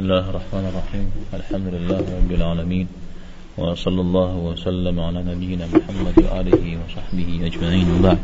[0.00, 2.86] بسم الله الرحمن الرحيم الحمد لله رب العالمين
[3.56, 8.18] وصلى الله وسلم على نبينا محمد وآله وصحبه أجمعين وبعد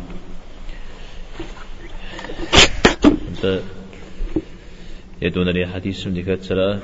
[5.22, 6.80] يدون لي حديث ديكات سلا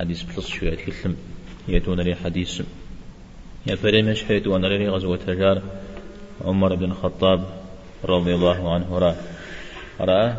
[0.00, 1.16] حديث بلص شوية كلم
[1.68, 2.62] يدون لي حديث
[3.66, 5.62] يا فريمش حيث وأنا لي غزوة تجار
[6.44, 7.40] عمر بن الخطاب
[8.04, 9.16] رضي الله عنه رأى
[10.00, 10.36] رأى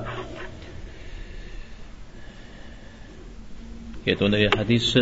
[4.09, 4.97] يدون لي حديث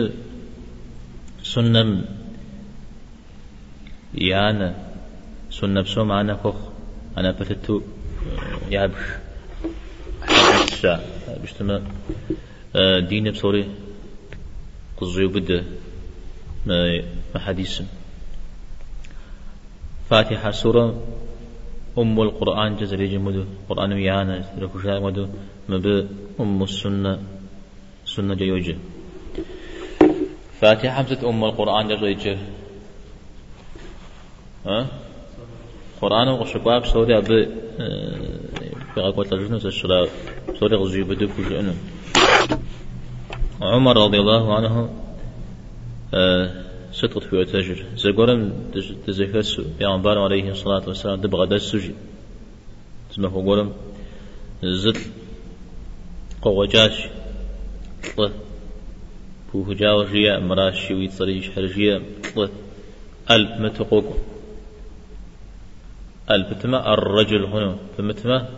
[1.43, 2.05] سنم
[4.13, 4.69] يانا
[5.49, 6.59] سنة بسو معنا كوخ
[7.17, 7.81] أنا بتتو
[8.71, 9.05] يابش.
[10.27, 10.85] حديث
[11.43, 11.75] بشتما
[13.09, 13.63] دين بصوري
[14.97, 15.63] قزيو بده
[16.65, 17.81] ما حديث.
[20.09, 20.85] فاتحة سورة
[21.97, 25.27] أم القرآن جزري جمدو قرآن ويانا ركوشا مدو
[25.69, 25.85] مب
[26.39, 27.13] أم السنة
[28.05, 28.77] سنة جيوجة.
[30.61, 32.37] فاتحة حمزة أم القرآن جزري
[34.65, 34.87] ها؟
[36.01, 37.47] قرآن وشكواب سوري أب
[38.95, 40.09] بغاقوة لجنة الشراء
[40.59, 41.75] سوري غزي بدو كجأنه
[43.61, 44.89] عمر رضي الله عنه
[46.91, 48.53] ستقط في أتجر زقورم
[49.07, 51.95] تزكسو بيعنبار عليه الصلاة والسلام دبغى دسوجي
[53.11, 53.73] اسمه قولم
[54.63, 54.97] زل
[56.41, 57.07] قوجاش
[59.53, 62.01] بوه جاوجية مراشي ويتصريش حرجية
[62.35, 62.49] طلة
[63.31, 64.17] ألف متقوق
[66.31, 67.77] ألف تما الرجل هنا.
[67.97, 68.49] فمتما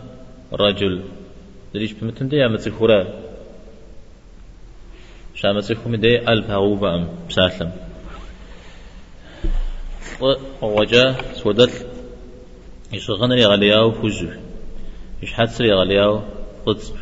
[0.52, 1.02] رجل.
[1.74, 3.06] ليش بمتن دي متخورا
[5.34, 7.72] شامت خم دي ألف هغوبة أم بسالم
[10.62, 11.70] وجا سودل
[12.92, 14.28] يشغن لي غلياو فوزو.
[15.22, 16.22] يشحت لي غلياو
[16.66, 16.96] قطب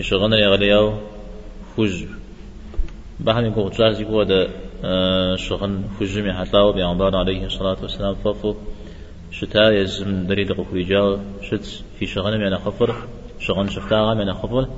[0.00, 0.86] يشغن لي غلياو
[1.76, 2.06] فوزو
[3.20, 4.40] بحن يقول جاز يقول ده
[5.36, 8.54] شغن فوزو من حتلاو بيعنبار عليه الصلاة والسلام ففو
[9.30, 11.66] شتا يزم دريد قفري جاو شت
[11.98, 12.88] في شغن من خفر.
[13.40, 14.68] شغن شفتاغا من خفر.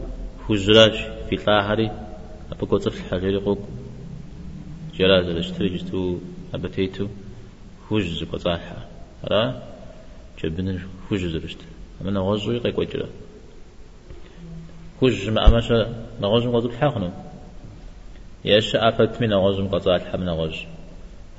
[0.48, 0.94] فوزراج
[1.30, 1.90] في طاهري
[2.52, 3.58] أبقى طفل حجري قوك
[4.98, 6.18] جلاز الاشتري جستو
[6.54, 7.06] أبتيتو
[7.88, 8.78] فوز قطاحة
[9.30, 9.62] را
[10.44, 11.58] جبن فوز زرشت.
[12.00, 13.08] أما نغزو يقيق وجرا
[15.02, 15.78] فوز ما أماشا
[16.20, 17.12] نغزو قدو الحاقنا
[18.44, 20.56] ياش أفت من نغزو قطاحة من نغز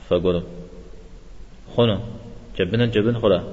[0.08, 0.42] فقولوا
[1.76, 2.00] خنا
[2.58, 3.44] جبنا جبن خلا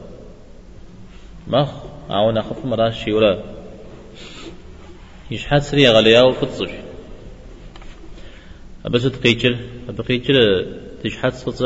[1.46, 1.70] مخ
[2.10, 3.42] أو نخف مراش شيولا
[5.30, 6.70] يشحات سري غليا وفتصر
[8.90, 9.54] بس تقيتر
[9.88, 10.34] بقيتر
[11.02, 11.58] تشحات صوت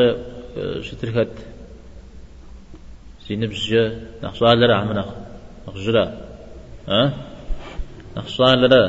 [0.81, 1.39] شتركت
[3.27, 3.83] زينب جا
[4.23, 5.05] نخصال لرا عمنا
[5.69, 6.05] نخجرا
[6.89, 7.34] ها
[8.17, 8.85] نخصال لرا.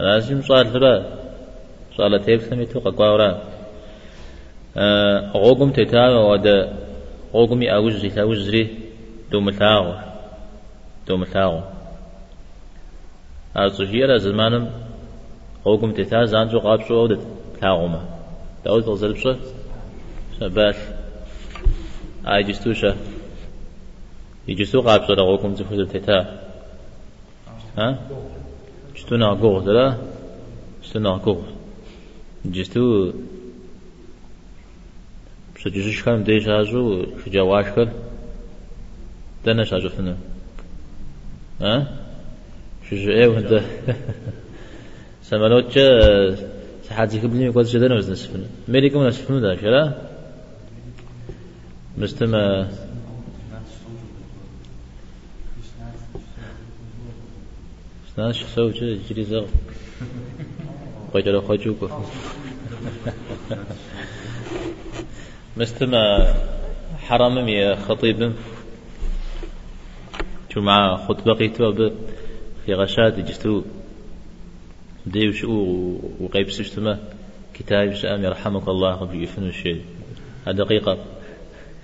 [0.00, 0.94] لازم صال لرا.
[1.96, 3.42] صال تيب سميتو قاورا
[5.34, 6.72] أغوكم تتاوى ودا
[7.34, 8.78] أغوكم أوزري تاوزري
[9.30, 9.94] دوم تاغو
[11.08, 11.60] دوم تاغو
[13.56, 14.70] أرزجيرا زمانم
[15.64, 17.22] قوكم تتا زانجو قابشو أودت
[17.60, 18.00] تاغوما.
[18.64, 19.36] تاود تغزل بشا
[20.40, 20.74] شبال
[22.26, 22.96] آي جستوشا
[24.48, 26.47] يجستو قابشو لغوكم تفوز تتا
[27.78, 27.88] ها?
[28.96, 29.86] جستو ناقوغ تلا
[30.82, 31.40] جستو ناقوغ
[32.54, 32.84] جستو
[35.74, 36.82] جيشش كان ديش هاجو
[37.24, 37.88] شجاواش كر
[39.44, 40.14] دنا شاجو فنو
[41.60, 41.72] ها
[42.86, 43.52] شجو إيه وانت
[45.28, 45.78] سمالوتش
[46.86, 49.82] سحاتي كبلني يقول جدنا وزن سفن ميريكم نسفن دا شلا
[51.98, 52.68] مستمع
[58.18, 59.46] سناش سو جري زغ
[61.14, 61.90] قجل خجوك
[65.56, 66.34] مستمع
[66.98, 68.32] حرام يا خطيب.
[70.50, 71.90] جمعة خطبة قيتوا
[72.66, 73.62] في غشاد جستو.
[75.06, 75.52] ديو شو
[76.20, 76.98] وقيب سشتما
[77.54, 79.82] كتاب شأم يرحمك الله قبل يفن الشيء.
[80.46, 80.98] دقيقة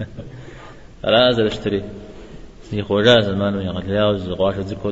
[1.04, 1.82] لا أزل أشتري.
[3.20, 4.90] زمان يا قد لاوز غواش زكو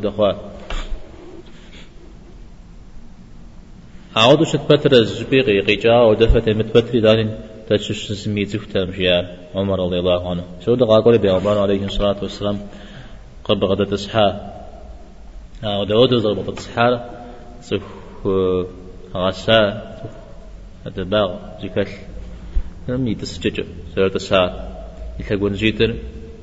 [4.12, 7.30] دخوا أعود شت بتر زبيقي قيجا ودفت متبتري دارين
[7.68, 12.58] تشش سمي زفتا مشيا عمر رضي الله عنه شو دقا قولي بيغبان عليه الصلاة والسلام
[13.44, 14.28] قبل غدا تصحى
[15.64, 17.00] وداود ضربة تصحى
[17.60, 17.82] سف
[19.14, 19.60] غسا
[20.86, 21.30] هذا باغ
[21.62, 21.88] زكال
[22.88, 24.50] لم يتسجج سيرة الساعة
[25.20, 25.94] يتلقون جيتر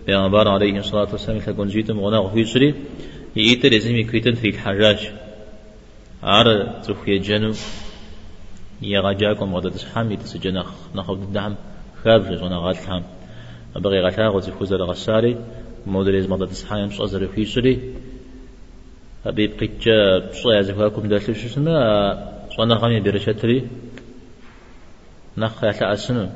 [0.07, 2.75] بيغمبار عليه الصلاة والسلام يتلقون جيتر مغنى في سري
[3.35, 5.11] يئتر يزمي كريتن في الحجاج
[6.23, 6.47] عار
[6.83, 7.53] تخي جنو
[8.81, 11.55] يغاجاكم غدا تسحام يتسجنخ نخوض الدعم
[12.03, 13.03] خاب جزونا غاتلهم
[13.75, 15.37] أبغي غتاغ وتفوز الغساري
[15.87, 17.93] مودريز مضى تسحام مش أزر في شري
[19.25, 19.89] أبي بقيت
[20.31, 21.71] بصويا زفاكم داشل شو سنة
[22.55, 23.67] صونا غامي برشتري
[25.37, 26.29] نخ يحلى أسنو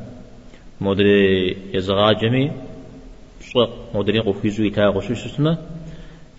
[0.82, 2.52] مودري يزغاجمي
[3.42, 5.58] صو مودري قفيزو يتاغ شو سنة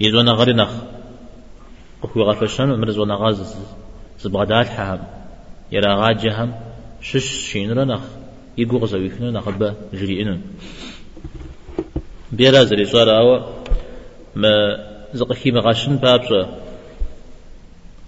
[0.00, 0.73] يزونا غري نخ.
[2.05, 3.56] قفي غفشان مرزونا غاز
[4.21, 5.01] زبغدات حام
[5.73, 6.55] يرا غاجهم
[7.01, 8.01] شش شين نخ
[8.59, 10.39] يقو زويفنا نخبا جريئنا
[12.33, 13.41] بيرا زري صار أو
[14.37, 14.55] ما
[15.15, 16.49] زقخي مغاشن بابسا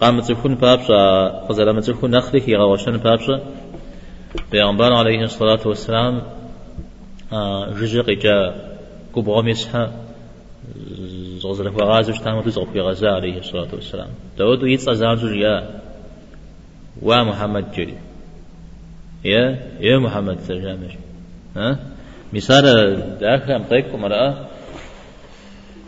[0.00, 3.40] قامت تكون بابسا قزلا تكون نخلي كي غواشن بابسا
[4.52, 6.22] بيغمبر عليه الصلاة والسلام
[7.81, 8.78] جزق جاء
[9.14, 10.05] كبغو مسحا
[11.46, 14.08] زغزل فغاز وشتام تزغ في غزة عليه الصلاة والسلام
[14.38, 15.81] داود يتصى زانجو يا
[17.02, 17.98] ومحمد جري
[19.25, 20.93] يا يا محمد ترجمش
[21.56, 21.78] ها
[22.32, 22.64] مثال
[23.20, 24.48] داخل أم طيق مرأة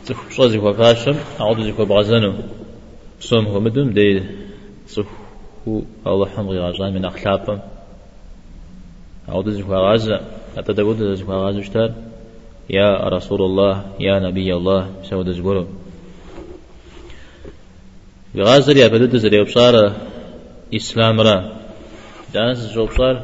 [0.06, 2.34] تخصوص زكوا فاشم أعوذ زكوا بغزنو
[3.20, 4.22] صوم هو مدوم دي
[4.86, 7.60] صفو الله حمغي غزان من أخلاقهم
[9.28, 10.20] أعوذ زكوا غازة
[10.56, 12.07] حتى تقول زكوا غازة اشتار
[12.70, 15.66] يا رسول الله يا نبي الله سود زقولو
[18.34, 19.92] بغازر يا بدد زري بصار
[20.74, 21.36] إسلام را.
[22.34, 23.22] دانس جو بصار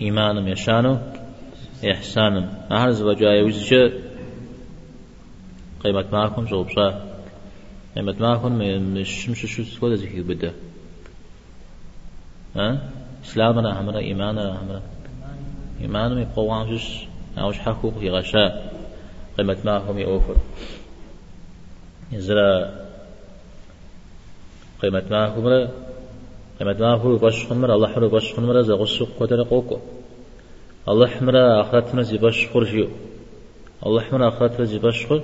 [0.00, 0.98] إيمانم يشانو
[1.90, 2.46] إحسانم.
[2.72, 3.92] أهرز وجاي وزجة
[5.84, 7.02] قيمة معكم جو بصار
[7.96, 8.52] قيمة معكم
[8.94, 10.52] مش مش شو تقول زكي بده.
[12.56, 12.90] ها؟
[13.24, 14.82] إسلامنا همنا إيماننا همنا
[15.80, 17.06] إيماننا يبقوا عامش
[17.38, 18.50] أوش حقوق يغشاء
[19.38, 20.36] قيمة معهم يوفر
[22.12, 22.74] يزرا
[24.82, 25.68] قيمة معهم
[26.60, 29.78] قيمة معهم باش خمر الله حلو باش خمر زغسوق قدر قوكو.
[30.88, 32.88] الله حمرا أخرت مزي باش خرجيو
[33.86, 35.22] الله حمرا أخرت مزي باش خر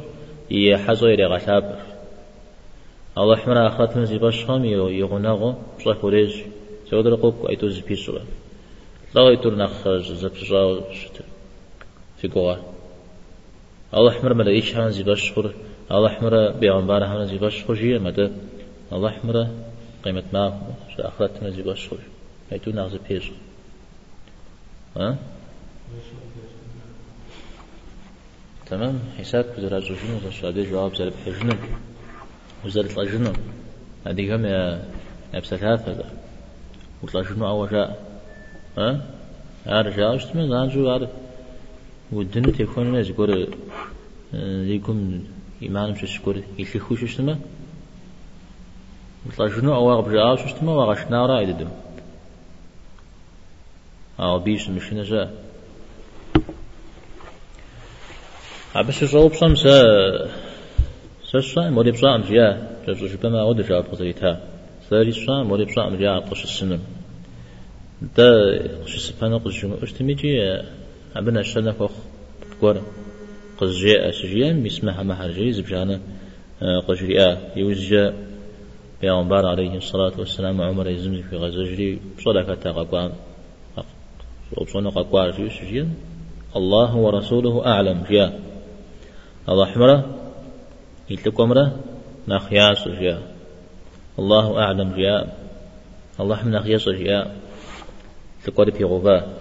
[0.51, 1.79] يحزو يري غشاب.
[3.19, 6.35] الله حمرا أخرت مزي باش خم يغنغو بصح وريج
[6.91, 8.19] سودر قوكو أيتو زبيسو
[9.15, 11.25] لا يتور نخرج زبجاو شتر.
[12.21, 12.65] في قوة.
[13.95, 15.55] الله حمر ملا إيش هان زي بشخر
[15.91, 18.31] الله حمر بيغمبار هان زي بشخر جيه مدى.
[18.93, 19.49] الله حمر
[20.05, 20.61] قيمة ما
[20.97, 21.99] شو أخرتنا زي بشخر
[22.51, 23.31] هيتو نغزي بيش.
[24.97, 25.17] ها؟
[28.67, 28.99] تمام.
[29.19, 30.31] حساب كذا راجو جنو.
[30.31, 31.55] تشادي جواب زرب حجنو
[32.65, 33.33] وزرت لجنو
[34.07, 34.85] هذه هم يا
[35.35, 36.05] نفس ثلاثة
[37.03, 37.89] وطلع جنو أول جاء
[38.79, 39.01] ها
[39.67, 41.11] أرجع اشتمي زانجو عارف
[42.13, 43.47] ودنو تكون ما زكور
[44.33, 45.25] ليكم
[45.63, 47.39] إيمان مش شكور يلي خوش اشتما
[49.27, 51.69] مثلا شنو؟ أواغ بجاء شو اشتما وغشنا رأي ددم
[54.21, 55.31] أو بيش مش نجا
[58.77, 64.41] أبش جواب صم سا سا مودي بصا أمجيا جزو شبما؟ ود جواب قصيتها
[64.91, 66.81] ساري صا مودي بصا أمجيا قش السنم.
[68.17, 68.29] دا
[68.85, 70.63] قش السبحانه قش جمع اشتميجي
[71.17, 71.91] أبنا شنا فوق
[72.63, 72.83] قر
[73.59, 76.01] قزجاء أسجيان باسمها محرجي زبجانا
[76.89, 78.15] قجرياء يوزجا
[79.01, 83.13] بيغمبار عليه الصلاة والسلام عمر يزمزي في غزجري صدقة تقوان
[84.57, 85.95] وبصنا قوار في سجيان
[86.57, 88.41] الله ورسوله أعلم جاء
[89.49, 90.17] الله حمرة
[91.11, 91.81] يتلقمرة
[92.29, 93.23] نخياس جاء
[94.19, 95.37] الله أعلم جاء
[96.21, 97.37] الله حمنا نخياس جاء
[98.45, 99.40] تقول في غباه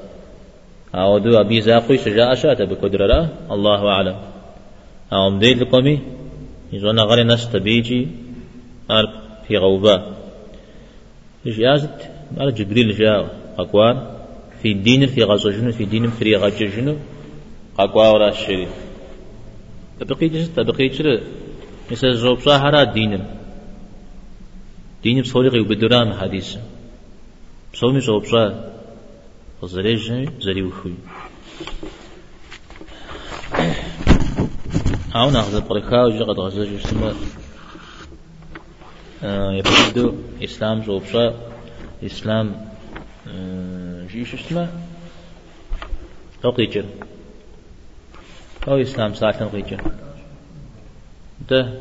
[0.95, 4.15] أو دو أبي زاقوي سجاء أشاة بقدرة الله أعلم.
[5.13, 5.99] أو مديد لقومي
[6.73, 8.07] يزونا غري ناس تبيجي
[9.47, 10.03] في غوبة
[11.45, 14.15] جازت على جبريل جاء أقوال
[14.61, 16.95] في الدين في غزو جنو في دين في غزو جنو
[17.79, 18.69] أقوال ولا الشريف
[19.99, 21.21] تبقي جس تبقي جر
[21.91, 23.25] مثل زوب صاحرا دين.
[25.03, 26.57] دين بصوري بدرام حديث.
[27.73, 28.78] بصومي زوب صاحر
[29.63, 30.93] زريج زري وخوي
[35.15, 37.13] أو ناخذ بركة وجقد غزة جسمة
[39.23, 40.13] يبدو
[40.43, 41.33] إسلام زوبشا
[42.05, 42.69] إسلام
[44.11, 44.69] جيش اسمه
[46.43, 46.85] تقيجر
[48.67, 49.81] أو إسلام ساعة تقيجر
[51.49, 51.73] ده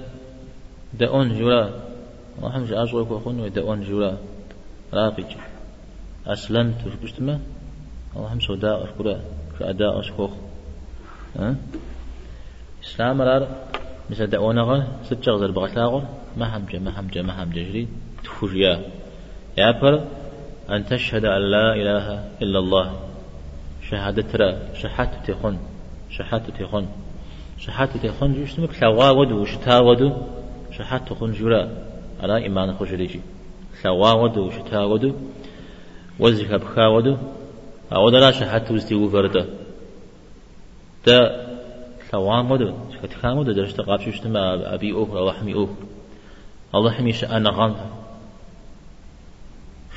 [0.94, 1.88] ده أون جولا
[2.42, 4.16] جاء أزوج وخون ده أون جولا
[4.92, 5.40] راقيجر
[6.26, 6.76] أسلمت
[8.09, 9.21] وشبشتمه اللهم سوداء أشكرا
[9.59, 10.31] شهداء أشكوخ
[11.37, 11.57] ها
[12.85, 13.49] إسلام رار
[14.11, 16.03] مثل دعونغا ست شغزر بغتاغر
[16.37, 17.88] ما همجة ما همجة ما همجة جري
[18.25, 18.83] تخرجيا
[19.57, 20.05] يابر
[20.71, 22.93] أن تشهد أن لا إله إلا الله
[23.91, 25.59] شهادة ترى شحات تخون
[26.11, 26.88] شحات تخون
[27.59, 30.12] شحات تخون جوش تمك لوا ودو شتا ودو
[30.71, 31.69] شحات تخون جورا
[32.21, 33.21] على إيمان خجريجي
[33.85, 35.12] لوا ودو شتا ودو
[36.21, 37.17] وزيك بخا ودو
[37.92, 39.47] أو لا شحات وزتي وفرده
[41.07, 41.49] دا
[42.11, 45.68] ثوام ودو شكتخام ودو درشت قابش يشتما أبي أوه الله حمي أوه.
[46.75, 47.76] الله حمي شأنا غام.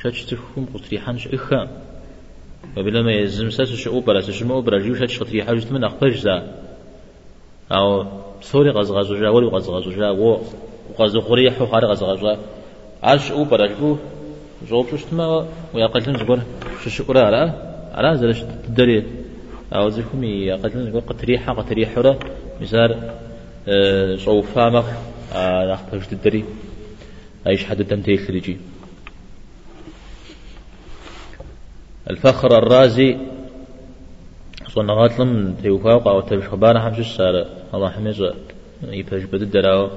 [0.02, 1.68] شاش ترخم قطريحان شئخا.
[2.76, 6.36] وبلا ما يزم ساس شو أوبرا سشما أوبرا جيو شاش قطريحان جتما نخبش ذا.
[7.72, 8.06] أو
[8.42, 10.40] ثوري غز غزو جا ولي غز جا و
[10.98, 12.38] غزو خريح وخاري غز غزو جا
[13.02, 13.96] عاش أوبرا جو
[14.68, 16.40] جوب شتما ويقلن جبر
[16.84, 19.04] شو شكرا على زلش تدري
[19.72, 22.18] أو زكم يقلن جبر قطريحة قطريحة
[22.60, 23.10] مثال
[24.18, 24.86] صوفا مخ
[25.70, 26.44] نخبش تدري
[27.46, 28.56] أيش حد تمتي خريجي
[32.10, 33.16] الفخر الرازي
[34.68, 38.24] صنع غاتلم تيوفاق أو تبش خبانا حمش سارة الله حميز
[38.82, 39.90] يفرج بدد دراو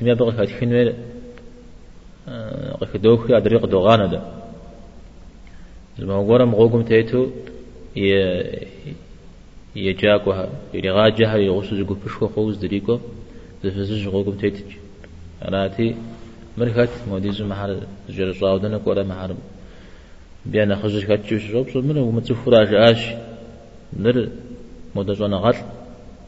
[0.00, 0.94] تميا بغي كات خنوير
[2.80, 4.39] قيك دوخي أدريق دوغانا دا
[6.02, 7.26] غورا مغوكم تيتو
[9.76, 12.98] يجاكوها يرغاجها يغسو زقو بشكو خوز دريكو
[13.64, 14.70] زفزج غوكم تيتج.
[15.44, 15.94] أنا تي
[16.58, 19.34] مركات موديزو محل جرصاودنك ولا محل
[20.46, 23.02] بيانا خزش كاتشوش روب صد منه ومتسفراج آش
[23.96, 24.28] نر
[24.94, 25.54] مدجونا غل.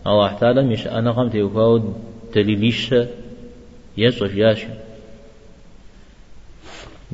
[0.06, 1.94] الله تعالى مش أنا قمت يفاود
[2.34, 2.94] دليليش
[3.96, 4.60] يزوج ياش.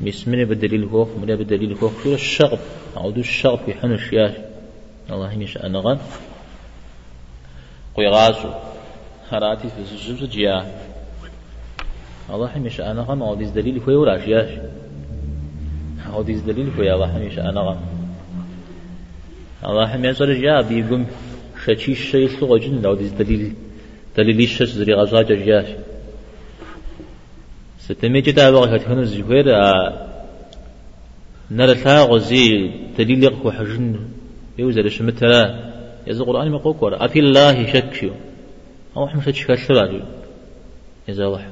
[0.03, 2.59] مش من بدليل خوف من بدليل خوف شو الشغب
[2.97, 4.35] أو دو الشغب يحنش ياش
[5.09, 5.97] الله مش أنا غل
[7.95, 8.49] قوي غاسو
[9.31, 10.65] هراتي في الزبز جيا
[12.29, 14.51] الله مش أنا غل أو ديز دليل خوي ولا ياش
[16.07, 17.79] هو ديز دليل كويا الله حميش أنا غم
[19.65, 21.05] الله حمي أزر جاء بيقوم
[21.63, 23.53] شتي الشيء سوى جن لو ديز دليل
[24.17, 25.67] الشش زري غزاج جاش
[27.89, 29.45] ستمي جدا بغي هتكون الزهير
[31.51, 34.09] نرى ثا غزي دليل يقوى حجن
[34.57, 35.71] يوزر شمترا
[36.07, 38.11] يزي القرآن مقوى كورا أفي الله شك
[38.97, 40.03] أو حمشة شكال
[41.09, 41.49] إذا الله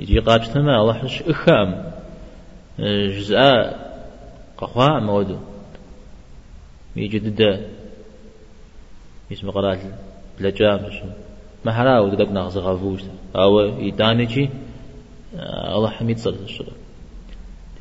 [0.00, 1.92] يجي قابتنا الله حش إخام
[3.16, 3.58] جزاء
[4.58, 5.38] قخواء مودو
[6.96, 7.60] يجد
[9.32, 9.80] اسم قرات
[10.40, 10.80] لجام
[11.64, 13.00] ما حرا ودك ناقص غفوش
[13.36, 14.50] أو يدانيجي
[15.38, 16.46] الله حميد صلى الله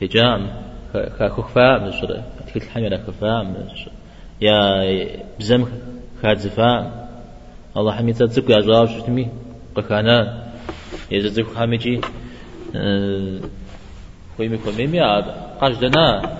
[0.01, 0.51] تجام
[1.19, 2.23] خخفاء من الشرع.
[2.47, 3.43] تكت الحمي خفاء
[4.41, 4.57] يا
[5.39, 5.65] بزم
[6.21, 7.09] خادزفاء
[7.77, 9.27] الله حميد صلى الله عليه وسلم شتمي
[9.75, 10.43] قكانا
[11.11, 12.01] يززك حميجي
[12.75, 13.39] أه
[14.37, 14.99] خويمي خويمي
[15.61, 16.37] قاش دنا.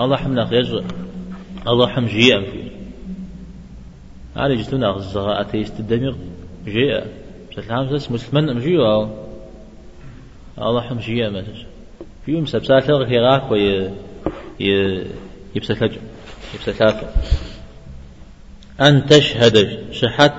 [0.00, 0.82] الله حمنا خيج
[1.68, 2.70] الله حم جيء في
[4.36, 6.14] هذا جتنا غزة أتيست الدمير
[6.64, 7.00] جيء
[7.50, 9.08] بس الحامس مسلمان مجيء
[10.58, 11.42] الله حم جيء ما
[12.26, 13.90] في يوم سبسات لغة غاك وي
[15.54, 15.92] يبسلج
[16.54, 16.94] يبسلات
[18.80, 20.34] أن تشهد شحات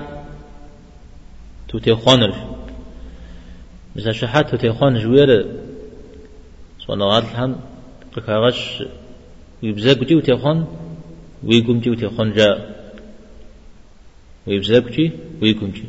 [1.68, 2.34] تتخونر
[3.96, 5.46] مثلا شحات تتخونر جوير
[6.88, 7.54] ونغاد الحم
[8.16, 8.82] قكاغش
[9.62, 10.66] ويبزاق جي وتيخون
[11.44, 12.56] ويقوم جي وتيخون جاء.
[14.46, 15.84] ويبزاق جي ويقوم جي.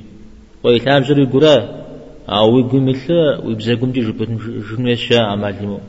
[0.64, 1.89] ويتعب جري قرا
[2.30, 4.30] أو يقوم مثل ويبزاقم جي جبت
[4.70, 5.80] جنوية شاء عمال لمو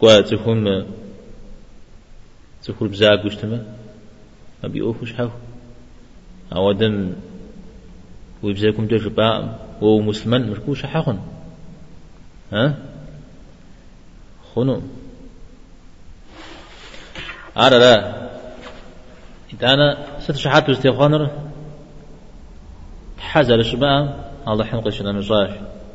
[0.00, 0.86] قوى تكون
[2.62, 3.64] تكون بزاق وشتما
[4.62, 5.30] ما بيوفوش حاو
[6.52, 7.12] أو دم
[8.42, 11.18] ويبزاقم جي جباء ومسلمان مركوش حاخن
[12.52, 12.78] ها
[14.54, 14.82] خنو
[17.56, 18.20] أرى لا
[19.52, 21.30] إذا ست شحات استيقانر
[23.18, 25.50] تحزر شمام الله حنقش نمزاج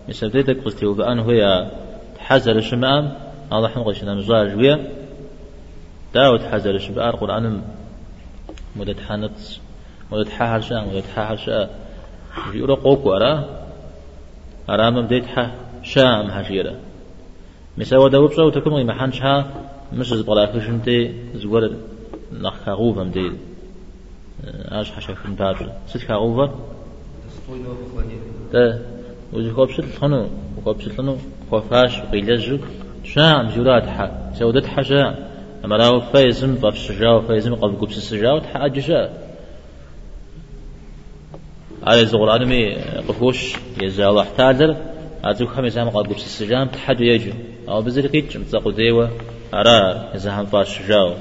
[0.10, 1.68] مثل ذلك قلت وبأن هو
[2.16, 3.14] تحزر شمام
[3.54, 4.88] الله حنقش نمزاج ويا.
[6.14, 7.62] داود حزر شباب القرآن
[8.76, 9.38] مدة حانت
[10.12, 11.80] مدة حاحر شاء مدة حاحر شاء.
[12.54, 13.34] يقول قوكو أرى
[14.70, 15.52] أرى مدة حا
[15.84, 16.76] شاء مهاجيرا
[17.78, 19.54] مسا دوب شو تكون ما حنشها
[19.94, 21.76] مش زبلا خشنتي زور
[22.34, 23.32] نخ خروف ام دي.
[24.72, 25.56] آش حشا خن باب
[25.88, 26.50] ست خروف
[28.54, 28.80] ده
[29.34, 30.28] وجه خوب شل خنو
[30.64, 31.18] خوب شل خنو
[31.52, 32.60] خوفاش قيلج
[33.04, 33.98] شام جورات ح
[34.40, 35.16] سودت حشا
[35.66, 39.26] أما لو فايزم طف الشجاع فايزم قبل قبس السجاع وتحاج جاء
[41.84, 42.76] على زغل أدمي
[43.08, 44.76] قفوش يزال احتاجر
[45.24, 47.32] أتوك هم يسام قاد بس السجام تحد يجو.
[47.70, 49.10] أو بزرقيت تقول ديوة
[49.54, 51.14] أرى يسام فاش جاو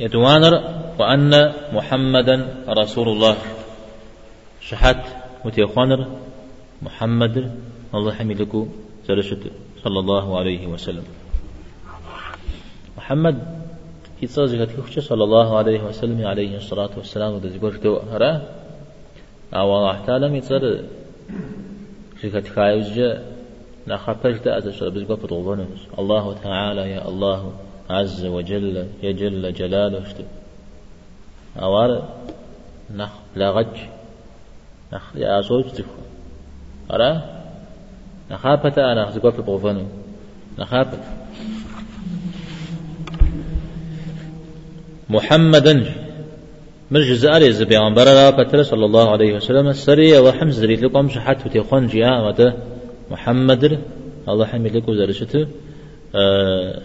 [0.00, 0.54] يتوانر
[0.98, 3.36] وأن محمدا رسول الله.
[4.60, 5.02] شحات
[5.44, 6.06] متيخوانر
[6.82, 7.36] محمد
[7.94, 8.66] الله حميدكو
[9.08, 9.42] زرشت
[9.84, 11.04] صلى الله عليه وسلم.
[12.98, 13.36] محمد
[14.22, 18.42] يتصل كتكوش صلى الله عليه وسلم عليه الصلاة والسلام ودزبور تو هرا
[19.54, 20.84] أو الله تعالى يتصل
[22.22, 22.96] شكت خايوز
[23.88, 25.66] نخبش دا أتشر بزبور
[25.98, 27.65] الله تعالى يا الله.
[27.90, 30.04] عز وجل يجل جلاله.
[30.08, 30.22] شتو
[31.62, 32.08] أوار
[32.94, 33.76] نخ لاغج
[34.92, 35.88] نخ يا أصوج تكو
[36.90, 37.22] أرى؟
[38.30, 39.86] نخابة أنا أخذ في بغفنو
[40.58, 40.98] نخابة
[45.08, 45.74] محمدا.
[46.90, 49.72] مرج زاري زبيان برا بتر صلى الله عليه وسلم.
[49.72, 52.52] سري وحمز زريت لكم شحات وتيخون جاء متى
[53.10, 53.80] محمد
[54.28, 55.46] الله حمد لكم زرشته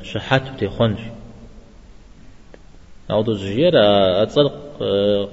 [0.04, 0.96] شحات وتيخون
[3.12, 3.74] أعوذ زجير
[4.24, 4.54] أتصدق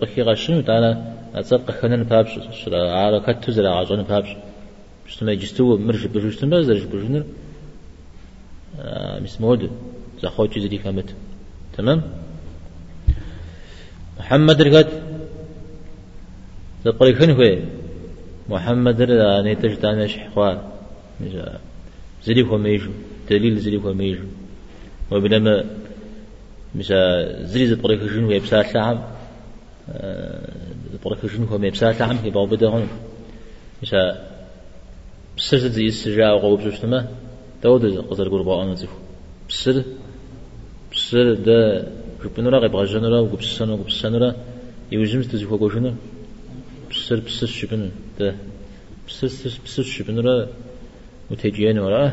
[0.00, 2.32] قخي غشن تعالى أتصدق خنن بابش
[2.72, 4.28] على كتو زرع عزون بابش
[5.06, 7.24] شتما يجستو مرج بجوشتما زرج بجنر
[9.24, 9.70] مسمود
[10.22, 11.14] زخوتي زدي كامت
[11.76, 12.02] تمام؟
[14.18, 14.88] محمد رقد
[16.84, 17.58] تقولي خن هو
[18.48, 20.54] محمد را نيتش دانش حوا
[22.24, 22.90] زدي هو ميجو
[23.30, 24.24] دليل زدي هو ميجو
[25.10, 25.64] وبنما
[26.74, 26.98] مشا
[27.50, 28.98] زري زد طريق خشن هو يبسا شعب؟
[31.04, 32.88] طريق خشن هو ميبسا شعب؟ في باب بدهون
[33.82, 34.00] مشا
[35.36, 37.08] بسر زي السجاء وقوب شتما
[37.62, 38.98] داود قصر قربا أنا زفو
[39.48, 39.76] بسر
[40.92, 41.58] بسر ده
[42.24, 44.30] كبنورا غيب غجنورا وقبسسانو وقبسسانورا
[44.92, 45.92] يوجم تزفو قوشنو
[46.90, 48.34] بسر بسر شبنو ده.
[49.08, 49.28] بسر
[49.64, 50.34] بسر شبنورا
[51.30, 52.12] متجيان ورا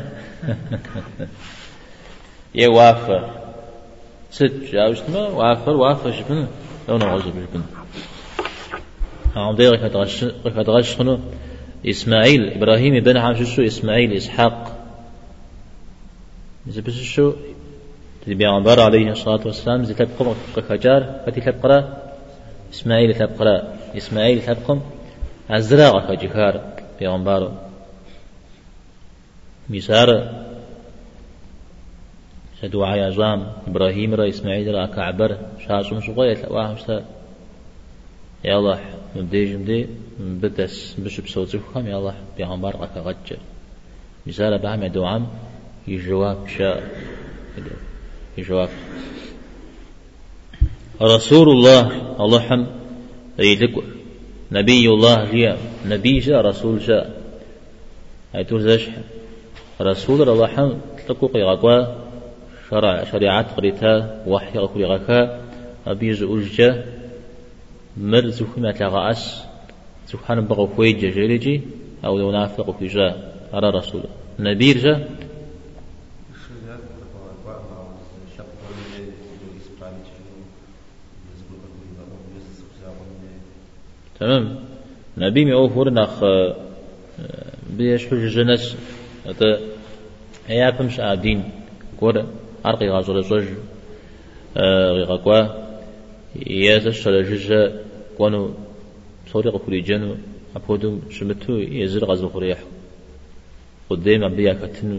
[2.54, 3.30] يا وافر.
[4.30, 6.46] ست جاوشتما وافر وافر شبنو
[6.88, 7.62] لو نغزو بشبنو
[9.36, 11.18] هم ده غيب غشنو
[11.86, 14.76] إسماعيل إبراهيم بن عاشوشو إسماعيل إسحاق.
[16.68, 17.32] إذا بس شو؟
[18.26, 20.34] بيغمبر عليه الصلاة والسلام زي تبقى
[20.68, 21.84] خجار فتي تبقى
[22.74, 23.62] إسماعيل تبقى
[23.96, 24.78] إسماعيل تبقى
[25.50, 26.60] أزرع خجكار
[27.00, 27.52] بيغمبر
[29.70, 30.08] مسار
[32.62, 35.36] سدعاء عظام إبراهيم را إسماعيل را كعبر
[35.68, 37.04] شاسم سقيت واهم سا
[38.44, 38.80] يا الله
[39.16, 39.86] مبدي جمدي
[40.20, 43.28] بدس بش بصوت خم الله بيغمبر قك غج
[44.26, 45.26] مسار بعم دوام
[45.88, 46.82] يجواب شاء
[48.38, 48.68] يجواب
[51.02, 51.82] رسول الله
[52.20, 52.66] الله حم
[53.38, 53.84] يدك
[54.52, 57.22] نبي الله جاء نبي جاء رسول جاء
[58.34, 58.88] أيتور زش
[59.80, 60.72] رسول الله حم
[61.06, 61.84] تلقوا قيغاقوا
[62.70, 65.40] شرع شريعات قريتا وحي قريغاكا
[65.86, 66.84] أبي زوجة
[67.96, 69.44] مر زخمة لغاس
[70.06, 71.60] سبحان بغو خويج جيريجي
[72.04, 74.02] أو لو نافق في جاء على رسول.
[74.38, 75.10] نبي جاء
[84.20, 84.58] تمام.
[85.18, 86.24] نبي مي أوفر نخ
[87.70, 88.76] بيش حج جنس
[89.26, 89.60] هذا
[90.46, 91.50] هي أفهمش عادين
[92.00, 92.26] كور
[92.66, 93.44] أرقي غازول زوج
[94.96, 95.40] غيغا كوا
[96.46, 97.70] يزش شلجج
[98.18, 98.50] كونو
[99.32, 100.16] صوري قفوري جنو
[100.56, 102.58] أبودو شمتو يزر غازو خريح
[103.90, 104.98] قدام أبيا كتنو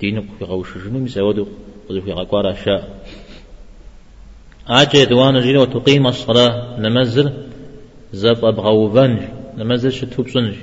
[0.00, 1.46] دينو في غوش جنو مسودو
[1.88, 2.82] قدو في غاكوارا شاء.
[4.66, 7.32] عاجة دوان جينا وتقيم الصلاة نمزر
[8.12, 9.18] زب أبغو بنج
[9.58, 10.54] نمزل شتو بصنج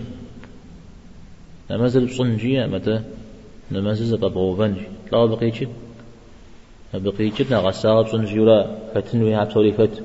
[1.71, 3.01] نمزل بصنجية متى؟
[4.27, 4.77] أبغو بنج
[5.12, 5.60] لا بقيتش
[6.93, 8.60] بقيتش نغسال بصنج يورا
[8.93, 9.95] فتنوي عب سوري فت.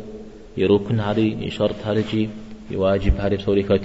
[0.61, 2.29] يروكن هاري يشرط هاري
[2.71, 3.85] يواجب هاري سوري فت.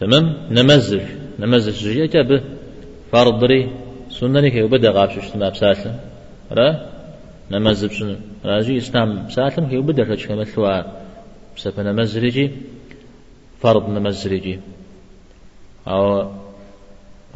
[0.00, 0.24] تمام؟
[0.56, 1.02] نمزل
[1.40, 2.30] نمزل جيه جاب
[3.12, 3.60] فرضري
[4.16, 5.94] سنني كي وبدا غابش اشتما بساسل
[6.56, 6.68] را؟
[7.50, 10.82] نمزل شنو راجي إسلام بساسل كي وبدا رجع مثلوا
[11.56, 12.46] بسبب مزرجي
[13.60, 14.54] فرض مزرجي
[15.88, 16.32] أو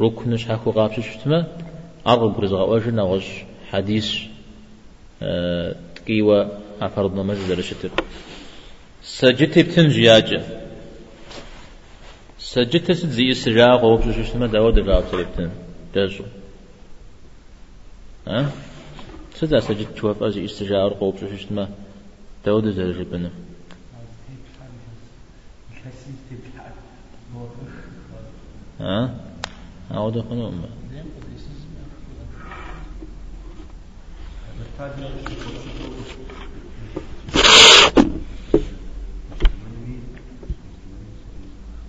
[0.01, 1.47] ركن شحكو قابش شتما
[2.07, 3.23] أرغب برزغ وجنا وج
[3.71, 4.19] حديث
[5.21, 6.59] أه تقيوة
[6.95, 7.89] فرض مزر شتر
[9.03, 10.41] سجدت بتنجياج
[12.39, 15.49] سجدت زي السجاق وبش شتما داود الراب سلبتن
[15.95, 16.23] جزو
[18.27, 18.51] ها
[19.35, 21.69] سدا سجد توف أزي استجار قوب شتما
[22.43, 23.31] تود زر جبنا
[28.80, 29.14] ها
[29.90, 30.64] أعود خنوم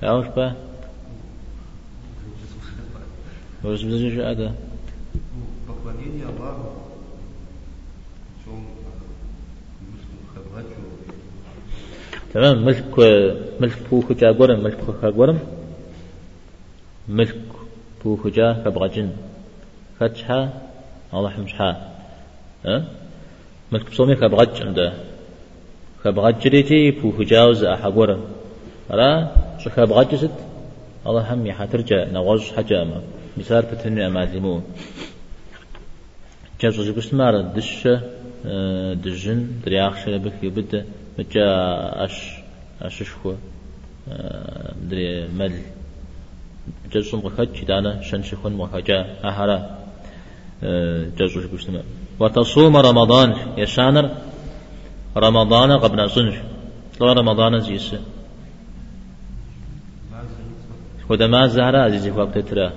[0.02, 0.56] تعرف بقى
[3.64, 4.56] وش بزوج هذا
[5.68, 6.88] поклонение Аллаху,
[12.34, 13.00] تمام ملك
[13.62, 15.40] ملك بوخ جا قرم ملك بوخ قرم
[17.13, 17.45] ملك
[18.05, 19.11] بوخ جا كبغجن
[20.01, 20.41] فتحة
[21.15, 21.71] الله حمشها
[22.67, 22.85] أه؟
[23.73, 24.93] ملك بصومي كبغج عنده.
[26.05, 28.21] كبغج ريتي بوخ جاوز أحا قرم
[28.91, 29.09] را
[29.59, 30.39] شو كبغج ست؟
[31.07, 33.03] الله هم يحترجع نغوز حاجة أما.
[33.37, 34.63] مثال بتنمي أما ذمو
[36.61, 37.89] جاز جبس مار دش
[39.05, 40.85] دجن درياخ شلبك يبدأ.
[41.19, 41.47] مجا
[42.05, 42.17] أش
[42.83, 43.35] أش شخو
[44.89, 45.55] دري مل
[46.93, 49.59] جاز سم غخج دانا شن شخون مخجا أهرا
[51.19, 51.85] جاز جبس مار
[52.21, 54.11] وتصوم رمضان يشانر
[55.17, 56.35] رمضان قبل صنج
[57.01, 57.95] لا رمضان زيس
[61.09, 62.73] خدا ما زهرة عزيزي فوق تترى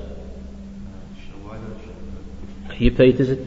[2.78, 3.40] هي بيتزت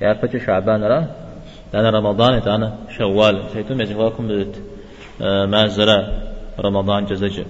[0.00, 1.06] يا فتش شعبان را؟
[1.74, 3.42] أنا رمضان أنا شوال.
[3.52, 4.24] سيتم يزغاكم
[5.52, 5.98] ما زرا
[6.58, 7.42] رمضان جزج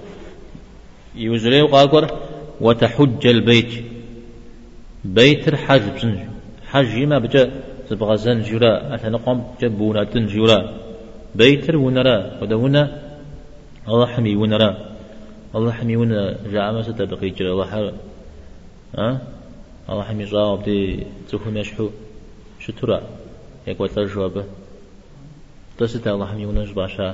[1.15, 2.19] يوزري وقاقر
[2.61, 3.85] وتحج البيت.
[5.05, 6.19] بيت الحج بسنج
[6.67, 7.51] حج ما بجا
[7.91, 10.59] زبغزن جورا أتنقم جبونا تنجورا
[11.35, 12.83] بيت ونرا ودونا
[13.89, 14.71] الله حمي ونرا.
[15.55, 17.53] الله حمي ونا جاء ما ستبقي جرا.
[17.53, 17.93] الله حر
[18.99, 19.17] أه
[19.91, 21.89] الله حمي جاوب دي تخو مشحو.
[22.61, 23.01] شترا.
[23.67, 24.45] يقول ترجوب
[25.79, 27.09] تست الله حمي ونج باشا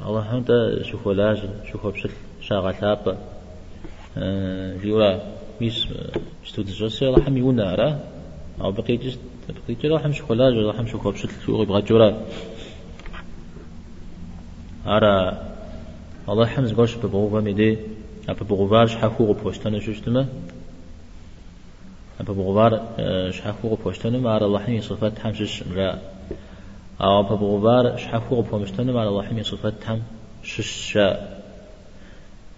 [0.00, 1.38] الله هم تا شوفو لاج
[1.72, 3.16] شوفو بشكل شاغل ثابة
[4.82, 5.20] جيورا
[5.60, 5.88] ميس
[6.44, 7.98] شتو تجسي الله حمي ونا را
[8.60, 12.08] أو بقي جست بقي جرا حم شوفو لاج الله حم شوفو بشكل شو يبغى جورا
[14.86, 15.42] أرا
[16.28, 17.78] الله حمز قوش ببغوغا ميدي
[18.28, 20.26] أبا بغوار شحاكو بوشتنا شوشتما
[22.20, 22.72] أبا بغوار
[23.30, 25.98] شحاكو بوشتنا مع الله حمي صفات حمشش را
[27.02, 30.98] أو أبا بغوار شحاكو بوشتنا مع الله حمي صفات حمشش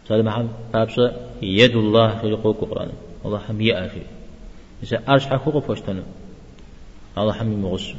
[0.08, 2.88] سأل محمد بابسا يد الله في القوق قرآن.
[3.24, 4.02] الله حمي أخي
[4.82, 6.02] إذا أرش حاكو بوشتنا
[7.18, 7.94] الله حمي مغش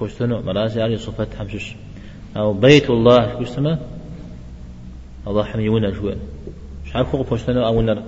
[0.00, 1.74] بوشتنا مراسي علي صفات حمشش
[2.36, 3.78] أو بيت الله شوشتما
[5.26, 6.14] الله حمي ونا شوي
[6.86, 8.02] شحال فوق بوشتنا أو نر.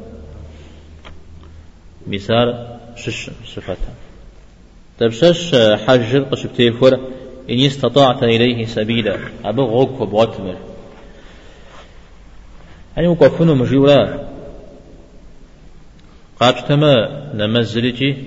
[2.07, 3.95] مثال شش صفتها
[4.99, 6.99] طيب شش حجر قشبتي فور.
[7.50, 9.18] إن استطعت إليه سبيلا.
[9.44, 10.57] أبو غوك وبغتمر
[12.96, 14.28] يعني وقفنا مجيورا
[16.40, 16.92] قابتما
[17.35, 18.26] نمزلتي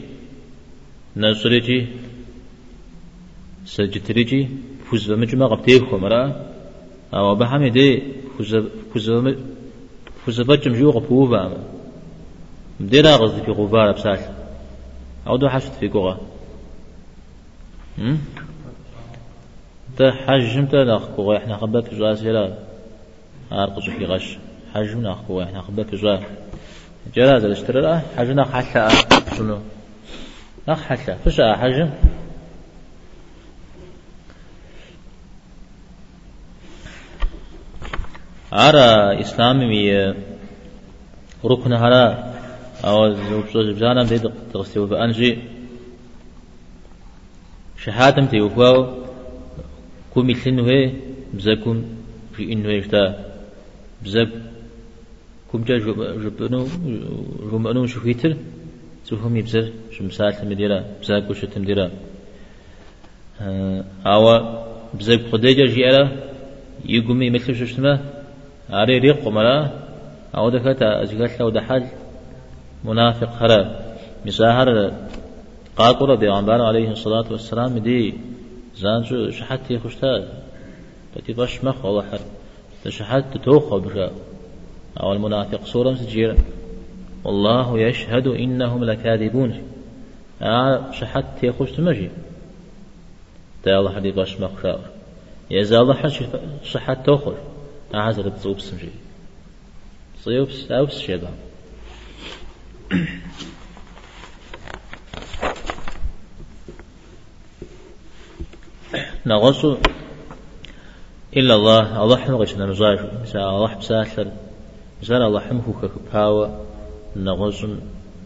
[1.18, 1.88] نزلتي
[3.66, 4.50] سجتريتي
[4.86, 6.46] فوز بمجمع قبتيه خمرا
[7.14, 8.04] أو بحمدي
[8.38, 8.56] فوز
[8.94, 9.36] فوز
[10.26, 11.58] فزبجم جو غبوبا.
[12.80, 14.20] مديرا غزي في غبار بسال
[15.28, 16.20] أو دو حشت في قوغا
[19.98, 22.54] تا حجم تا ناخ قوغا إحنا خبا في جواز هلا
[23.52, 24.38] أرقص في غش
[24.74, 26.20] حجم ناخ قوغا إحنا خبا في جواز
[27.16, 28.88] جراز الاشترى لا حجم ناخ حتى
[29.38, 29.60] شنو؟
[30.68, 31.90] ناخ حتى فش حجم.
[38.54, 40.14] أرى إسلامي
[41.46, 42.34] ركن هلا
[42.86, 43.14] أو
[43.54, 45.40] زوج بجانا بيد تغسيو بأنجي
[47.78, 49.05] شهادم تيوفاو
[50.16, 50.92] كومي تلنوه
[51.34, 51.78] بزاكم
[52.34, 53.04] في إنه يشتا
[54.04, 54.30] بزاك
[55.52, 55.78] كم جا
[56.24, 56.62] جبنو
[57.52, 58.32] جمعنو شفيتر
[59.08, 61.88] سوهم يبزر شمسال تمديرا بزاك وش تمديرا
[64.14, 64.24] أو
[64.98, 66.04] بزاك خديجة جيرا
[66.86, 67.66] يقومي مثل شو
[68.80, 69.58] أري ريق مرا
[70.38, 71.84] أو دكتا أزغت لو دحل
[72.86, 73.60] منافق خرا.
[74.26, 74.92] مساهر
[75.78, 78.14] قاقرة بيغمبار عليه الصلاة والسلام دي
[78.76, 80.44] زانجو شحت يخشتا
[81.16, 82.20] تتي باش مخ والله حر
[82.84, 84.12] تشحت توخ بشا
[85.00, 86.38] أو المنافق سورة سجيرة
[87.24, 89.62] والله يشهد إنهم لكاذبون
[90.42, 92.10] آه شحت يخشت مجي
[93.64, 94.86] تا الله حدي باش مخ شاور
[95.52, 96.12] يزال الله
[96.64, 97.38] شحت توخر
[97.94, 98.90] عازر بصوب سمجي
[100.24, 101.34] صيوبس أوبس شباب
[109.28, 109.78] نغصو
[111.38, 112.04] إلا الله.
[112.04, 114.28] الله حمغش نمزاج مثلا الله بساثر
[115.02, 116.48] مثلا الله حمخو كباوة
[117.16, 117.68] نغصو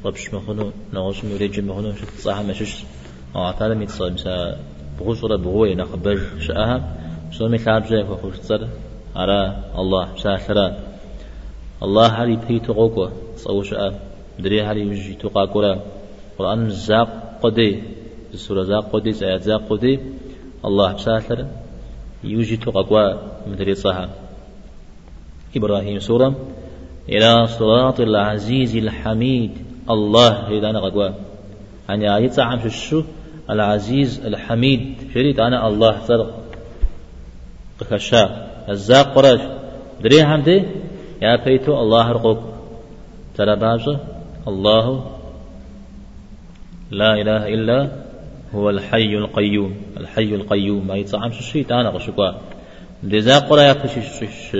[0.05, 2.83] ربش مخنو نغصو مريج مخنو شت صاحة مشش
[3.35, 4.57] أو تعالى ميتصل مثلا
[4.99, 6.77] بغصورة بغوية نخبج شأها.
[7.31, 8.67] سو مثال بزي فخوش تصر
[9.15, 9.39] على
[9.81, 10.57] الله بساثر
[11.83, 13.93] الله هل يبهي تغوكو صو شأه
[14.39, 15.79] دري هل يجي تقاكولا
[16.38, 17.83] قرآن زاق قدي
[18.33, 19.12] السورة زاق قدي
[19.47, 19.99] زاق قدي.
[20.65, 21.45] الله بساثر
[22.24, 23.17] يوجي تقوى
[23.48, 24.10] مدري صها
[25.56, 26.36] إبراهيم سورة
[27.10, 29.52] إلى صراط العزيز الحميد
[29.89, 31.13] الله إذا أنا قوى
[31.89, 33.04] أن آية عم شو
[33.50, 36.39] العزيز الحميد شريط أنا الله صدق
[37.89, 38.24] خشا
[38.69, 39.41] الزاق قرش
[40.04, 40.63] دري حمدي
[41.22, 42.39] يا بيتو الله رقوك
[43.36, 43.54] ترى
[44.48, 45.06] الله
[46.91, 48.09] لا إله إلا
[48.55, 50.88] هو الحي القيوم الحي القيوم.
[50.88, 52.31] ما يتصعم شو شيء تانا قشقوا
[53.03, 53.75] ديزا قرأ يا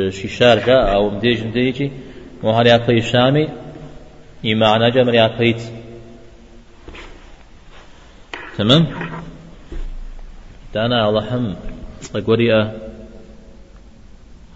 [0.10, 1.92] شيشار جاء أو مديج مديجي
[2.44, 3.50] وهل يا كي شامي؟
[4.46, 5.62] إيمان جمر يا كيت.
[8.58, 8.88] تمام؟
[10.74, 11.56] تانا الله هم
[12.26, 12.78] قوريا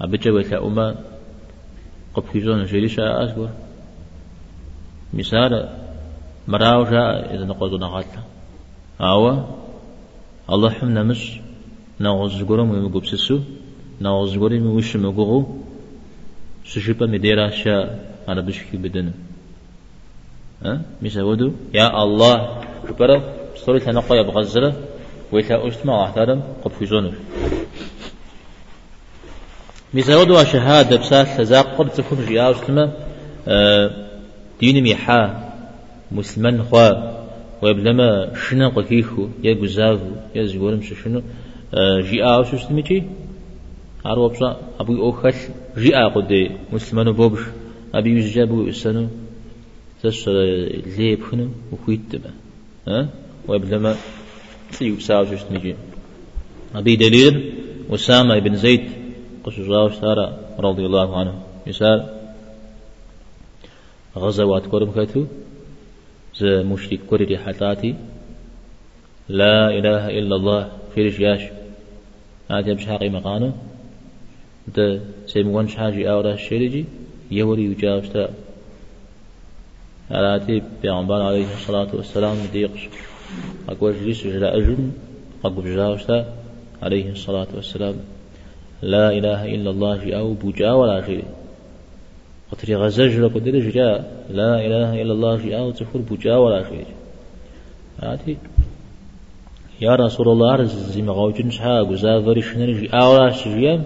[0.01, 0.95] أبجا وكا أما
[2.13, 3.49] قبكيزون جريشا أسقور
[5.13, 5.69] مثال
[6.47, 8.32] مراوجا إذا نقوز نغاتلا
[10.93, 11.39] مش
[11.99, 13.39] نغز جورم ويمجوب سسو
[14.01, 15.39] نغز جورم وش مجوغو
[16.65, 19.11] سجبا مديرا شاء على بشكي بدن
[20.63, 22.35] ها مش ودو يا الله
[22.87, 23.17] كبرة
[23.55, 24.73] صوري تنقى يبغزرة
[25.31, 27.13] ويتا أجتمع أحترم قب في زونر
[29.93, 32.89] ميزاودو شهادة بسات لزاق قد تكون جياو أجتمع
[34.59, 35.19] دين ميحا
[36.11, 37.12] مسلمان خوا
[37.63, 38.10] ويبلما
[38.43, 41.21] شنا قكيخو يا جزافو يا زغورم شنو؟
[42.08, 43.04] جيا شو استميتي
[44.06, 44.49] عرو بصا
[44.80, 45.34] أبوي أوخل
[45.78, 46.32] جيا قد
[46.73, 47.43] مسلمان بوبش.
[47.95, 49.08] أبي يجابو السنو
[50.04, 50.28] تس
[50.97, 52.32] ليب خنو وخيت تبا.
[52.88, 52.99] ها؟
[53.47, 53.95] ويبلما
[54.71, 55.76] سيو ساو شو استميتي
[56.76, 57.36] أبي دليل
[57.89, 58.84] وسامة بن زيد.
[59.43, 60.28] قش جاوش تارا
[60.60, 61.34] رضي الله عنه.
[61.67, 61.99] مثال
[64.17, 65.26] غزوات كورم كاتو
[66.35, 67.95] ز مشرك كوري حتاتي
[69.29, 70.61] لا إله إلا الله
[70.95, 71.43] خيرش ياش.
[72.51, 73.51] هذا مش حقي مقانو
[74.75, 76.85] ده سيمون شحاجي أورا الشريجي
[77.31, 78.29] يوري وجاوشتا.
[80.11, 82.89] علاتي بيغمبان عليه الصلاة والسلام ديقش.
[83.69, 84.91] أقوى جليس جلا أجن
[85.45, 86.33] أقوى جاوشتا
[86.81, 87.95] عليه الصلاة والسلام.
[88.81, 91.23] لا إله إلا الله جي أو بوجا ولا شيء
[92.53, 96.85] قطري غزج لقدر جاء لا إله إلا الله جاء وتفر بجاء ولا شيء.
[97.99, 98.37] هاتي
[99.81, 103.81] يا رسول الله زي ما غوجن شها غزافر شنر جاء ولا شيء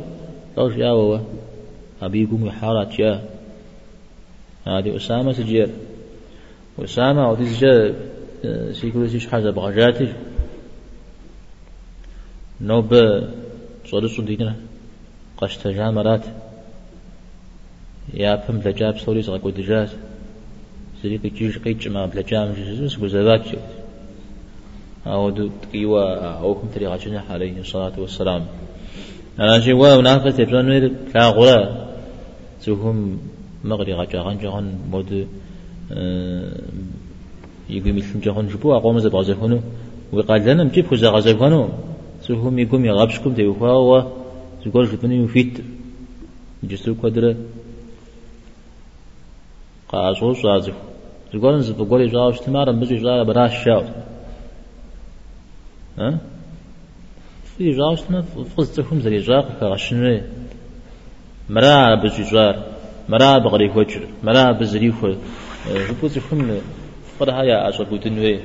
[0.57, 1.19] لو جاء هو
[2.01, 3.17] أبيكم يحارات جاء
[4.67, 5.69] هذه أسامة سجير.
[6.79, 7.95] أسامة وديز جاء
[8.71, 10.13] سيكول سيش حاجة بغجاتي
[12.61, 12.89] نوب
[13.85, 14.55] صدق صدقنا
[15.37, 16.25] قشت جامرات.
[18.13, 19.89] يا فم لجاب سوري زغا دجاج
[21.03, 23.45] سريك جيج قيج ما بلجام جيجس وزبات
[25.07, 26.03] أو دو تقيوا
[26.41, 28.45] أو كم تري غاجنا عليه الصلاة والسلام.
[29.39, 31.87] أنا شيء وا منافسة يبزون مير كا غلا
[32.61, 33.19] سوهم
[33.63, 35.27] مغري غاجا غان مود
[37.69, 39.59] يقول مثل جهان جبوا أقوم زب غزفونو
[40.13, 41.69] وقال لنا مجيب خزا غزفونو
[42.21, 44.03] سوهم يقوم يغابشكم تيوفا و
[44.63, 45.63] سوكور جبني يفيد
[46.63, 47.35] جسو قدره
[49.89, 50.73] قاسو صازف
[51.33, 53.83] زغورن زب غوري جاو استمار مزي جاو براش شاو.
[55.97, 56.19] ها؟
[57.57, 58.23] في جاو استمار
[58.57, 60.21] فز تفهم زي جاو كغشنه
[61.49, 62.55] مرا بزي جار
[63.09, 65.13] مرا بغري وجر مرا بزري خو
[65.89, 66.61] جبو تفهم
[67.19, 68.39] فرها يا اشو بوتنوي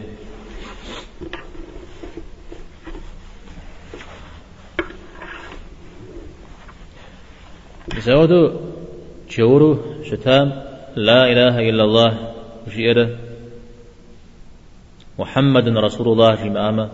[7.99, 8.51] زودو
[9.31, 9.71] جورو
[10.05, 12.35] شتام لا إله إلا الله
[12.69, 13.17] جئر
[15.19, 16.91] محمد رسول الله جمعاما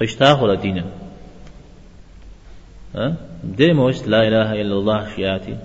[0.00, 0.84] قشتاه ولا دينا
[2.94, 5.58] ها؟ ديموس لا إله إلا الله شياتي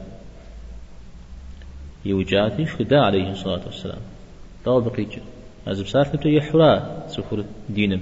[2.05, 4.01] يوجاتي شدا عليه الصلاة والسلام.
[4.65, 5.13] طول بقيت
[5.67, 8.01] أزب سالت نبتو يحرا سفر دينم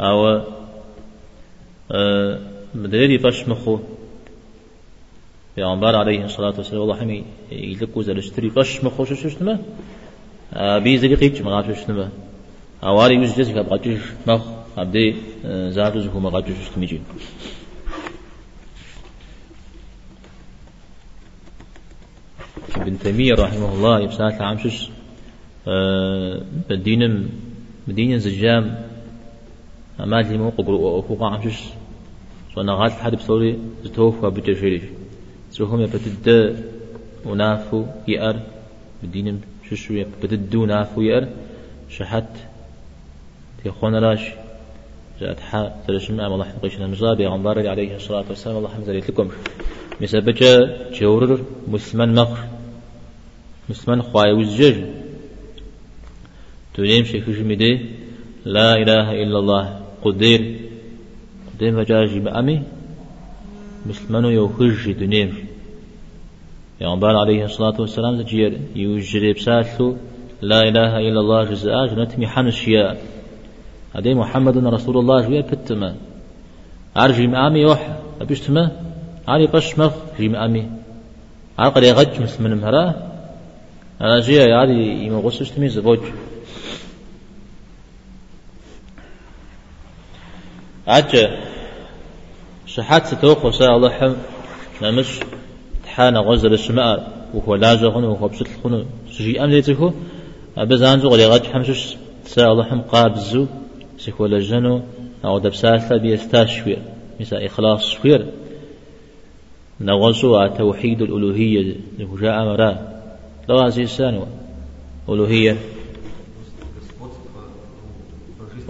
[0.00, 0.26] أو
[1.92, 2.38] أه
[2.74, 3.78] مدريدي فشمخو
[5.56, 9.56] پیامبر علیه الصلاة والسلام الله همي يلقوا زل اشتري قش مخوش شنو
[10.84, 12.08] بي زلي قيب مغاش شنو
[12.84, 14.42] اواري يوجد كبقاش مخ
[14.78, 15.16] عبدي
[15.76, 17.00] زارو زكو مغاش شنو ميجي
[22.76, 24.90] ابن تيمية رحمه الله يبسات عامشش
[26.68, 27.28] بدينم
[27.88, 28.64] بدين زجام
[30.00, 31.58] أمال لي موقع وفوق عامشش
[32.54, 34.82] سوانا غات حد بصوري زتوفى بتشريش
[35.56, 36.26] سوهم يبتد
[37.24, 38.36] ونافو يأر
[39.02, 39.40] بدينم
[39.70, 41.28] ششو يبتد ونافو يأر.
[41.88, 42.32] شحت
[43.62, 44.24] تيخون راش.
[45.20, 48.56] جاءت حا ترشم أم الله حقيشنا مزابي غنبار عليه الصلاة والسلام.
[48.56, 49.28] الله حمد لكم.
[50.00, 50.50] مسبجة
[50.98, 52.40] جورر مسلمان مخر
[53.68, 54.76] مسلمان خواي وزجج
[56.74, 57.72] تنيم شيخ جميدي
[58.44, 59.80] لا إله إلا الله.
[60.04, 60.40] قدير.
[61.48, 62.62] قدير فجاج بأمي.
[63.86, 65.45] مسلمان يوخج دنيم
[66.80, 69.96] يغنبال عليه الصلاة والسلام تجير يوجري بسالثو
[70.42, 72.96] لا إله إلا الله جزاء جنتمي حنشيا
[73.94, 75.96] هذه محمد رسول الله جوية كتما
[76.96, 78.72] أرجي مأمي يوحى أبيشتما
[79.28, 80.70] علي بش مخ جي مأمي
[81.58, 82.94] عقل يغج مسلمان مهراه
[84.00, 86.00] أنا جي يعني يما غسش تمي زبوج
[90.86, 91.38] عجة
[92.66, 94.14] شحات ستوق وساء الله حم
[94.82, 95.20] نمش
[95.96, 99.92] تحانا غزل السماء وهو لاجغن وهو بسط الخن سجي أم ليتكو
[100.56, 103.46] أبزانزو غلي غج حمشش ساء الله حم قابزو
[103.98, 104.82] سيكو لجنو
[105.24, 106.78] أو دبسالة بيستاشوير
[107.20, 108.26] مثل إخلاص شوير.
[109.80, 112.78] نغزو توحيد الألوهية لهجاء مراه
[113.48, 114.24] لو عزيز ثاني
[115.08, 115.56] ألوهية.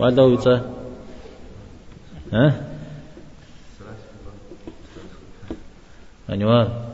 [0.00, 0.72] هو يتا.
[2.32, 2.54] ها؟
[6.30, 6.85] أنوار.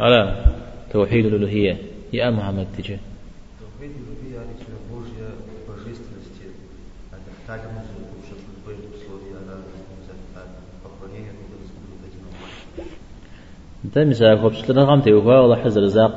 [0.00, 0.44] على
[0.92, 1.76] توحيد الألوهية
[2.12, 2.98] يا محمد تجي
[3.60, 5.28] توحيد الألوهية يعني شنو Божья
[5.68, 6.46] божественности.
[7.12, 7.80] Это так мы
[8.20, 9.56] уже в условии она
[10.82, 11.32] поклонение
[13.84, 16.16] انت مساك خبص لنا غام تيوفا والله حزر زاق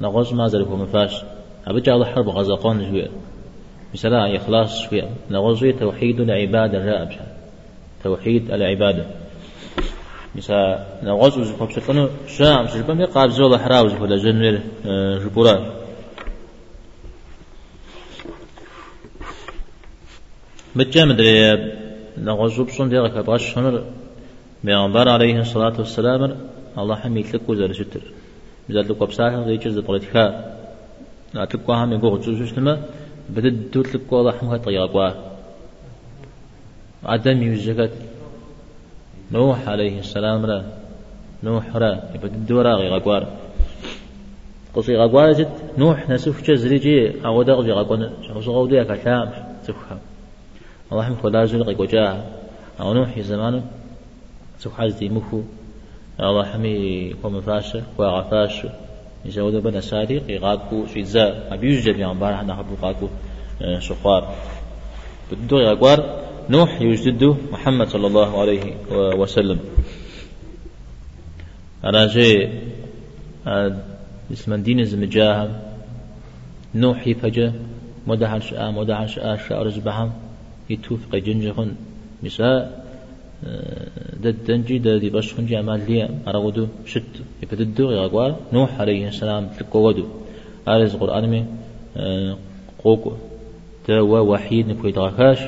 [0.00, 1.24] نغوز ما زر هو مفاش
[1.66, 3.10] أبجع الله حرب غزقون شوية
[3.94, 7.08] مثلا إخلاص شوية نغوز توحيد العبادة الرائب
[8.04, 9.06] توحيد العبادة
[10.35, 14.55] مسا نغوز وز خبص لنا شام سجبا مي قاب زول حراوز ولا جنر
[15.23, 15.55] جبورا
[20.75, 21.35] بجا مدري
[22.17, 23.83] نغوز بصون ديغا كباش شنر
[24.63, 26.21] بيغمبر عليه الصلاة والسلام
[26.77, 28.03] الله حمي تلك وزر ستر
[28.69, 30.25] بزاد لك وبساحة غير جزء طريقها
[31.33, 32.73] لا تلقوا هم يقول جزء شنما
[33.29, 35.09] بدد تلقوا الله حمها طيقوا
[37.05, 37.91] عدم يوجد
[39.31, 40.61] نوح عليه السلام را.
[41.43, 41.99] نوح را.
[42.15, 43.27] يبدد ورا غي غقوار
[44.75, 49.29] قصي غقوار جد نوح نسوف جزريجي أو دغجي غقوان شخص غوديا كلام
[49.63, 49.97] سفها
[50.91, 52.23] الله حمد خلا زول غي وجاه
[52.79, 53.63] أو نوح زمانه
[54.59, 55.41] سوف حزتي مخو.
[56.19, 58.69] الله حمي قوم فاشة وغفاشة
[59.25, 63.07] يزود بنا سادق يغاكو شيزا أبيوجد يعني بارح نحبو غاكو
[63.79, 64.35] شخوار
[65.31, 65.99] بدو غقوار
[66.49, 69.59] نوح يوجد محمد صلى الله عليه وسلم.
[71.83, 72.49] أنا جي
[74.31, 75.51] اسم دين زمجاهم
[76.75, 77.53] نوح يفجأ
[78.07, 80.11] مدحن شاء مدحن شاء شاء رزبهم
[80.69, 81.75] يتوفق جنجهن
[82.23, 82.85] مساء
[84.23, 88.35] دد دنجي ددي باش خنجي أمال لي أرغدو شت يبددو يغوار.
[88.53, 90.05] نوح عليه السلام تكودو
[90.67, 91.45] أرز قرآن مي
[92.83, 93.11] قوكو
[93.87, 95.39] توا وحيد نكوي تغاكاش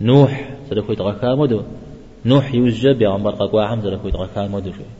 [0.00, 1.62] نوح سلكوي تغاكا مدو
[2.26, 4.90] نوح يوجد بيغمبر قاقوا عم سلكوي تغاكا مدو شوي.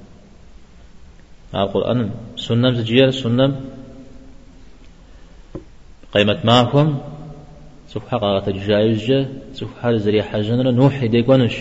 [1.54, 3.56] القرآن سنم سجير سنم
[6.14, 6.98] قيمة معكم
[8.10, 11.56] حقا تجايز سوف حال زريا حجنرا نوح ديقونش.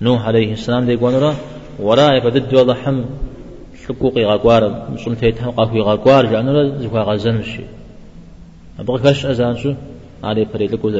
[0.00, 1.34] نوح عليه السلام ديقونرا.
[1.78, 3.04] وراء يبدد والله حم
[3.86, 6.78] حقوقي غاقوار مسلم تيتهم قافي غاقوار جانرا.
[6.78, 7.60] زوها غازنش
[8.78, 9.74] أبغى كاش أزان شو
[10.24, 10.90] عليه فريد لكو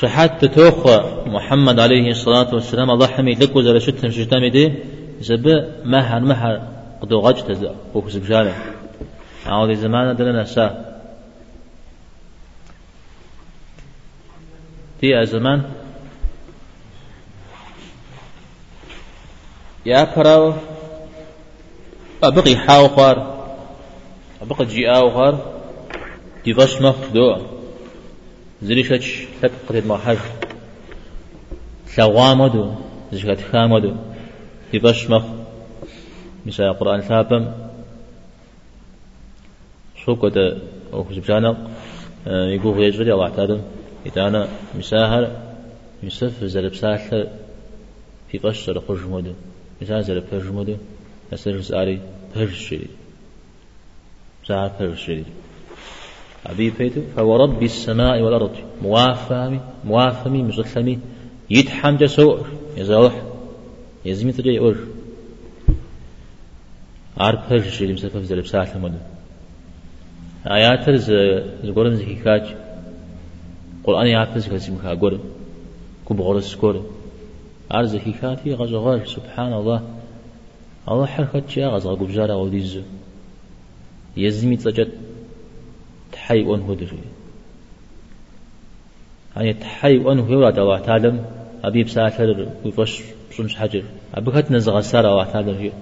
[0.00, 2.90] شحات تتوخى محمد عليه الصلاة والسلام.
[2.90, 4.74] الله حمي لك وزر شتن شتامي دي.
[5.20, 5.46] زب
[5.84, 6.62] مهر مهر
[7.02, 8.54] قدو غجت تزا بوكس بجالة
[9.46, 10.66] عاودي زمانة دلنا سا.
[15.00, 15.62] تي أزمان
[19.86, 20.52] يا كراو.
[22.22, 23.16] أبقي حاوخار.
[24.42, 25.34] أبقي جي آوخار
[26.44, 27.59] دي باش مخ دوه
[28.62, 30.18] زري شتش لب قد ما حج
[31.86, 32.74] ثوامدو
[33.12, 33.94] زكاة خامدو
[34.82, 35.24] فاش مخ
[36.46, 37.44] مثال القرآن ثابم
[39.96, 40.58] شو كده
[40.92, 41.68] أو سبحانه
[42.26, 43.60] يقول يجري الله تعالى
[44.06, 44.48] إذا أنا
[44.78, 45.24] مساهر
[46.02, 47.28] يسف زرب ساحل
[48.28, 49.32] في قشر خرج مدو
[49.82, 50.76] مثال زرب خرج مدو
[51.32, 52.00] أسر ساري
[52.34, 52.90] خرج شري
[54.46, 55.24] سار خرج شري
[56.46, 58.56] أبي بيتو فورب السماء والأرض.
[58.82, 60.98] موافمي موافمي مسلمي
[61.50, 63.22] يتحم جسور يزوح
[64.04, 64.76] يزمي تجي أور
[67.16, 68.98] عارف خرج شري مسافة زرب ساحل مدو
[70.46, 71.12] آيات ز
[71.64, 72.44] زغورن زكيكاج
[73.84, 75.20] قرآن يعرف كسيم كاغور
[76.08, 76.86] كبغور سكور
[77.74, 79.80] أرز زكيكاتي غزغار سبحان الله.
[80.88, 82.82] الله حركة شيء غزغ بجارة وديز
[84.16, 84.90] يزمي تجد
[86.30, 86.92] تحي أن هدر
[89.36, 91.24] يعني تحي أن هو الله تعالى
[91.64, 93.84] أبي بساتر ويفش بسمش حجر.
[94.14, 95.72] أبكت نزغ سارة الله تعالى هي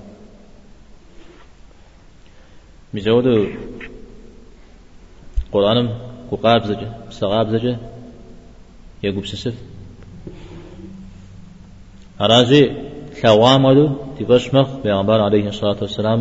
[2.95, 3.47] مزودو
[5.53, 5.89] قرآنم
[6.43, 7.79] قاب زجة سغاب زجة
[9.03, 9.55] يقوب سسف.
[12.21, 12.73] أراجي
[13.23, 16.21] ثوامدو تبشمخ بيغمبار عليه الصلاة والسلام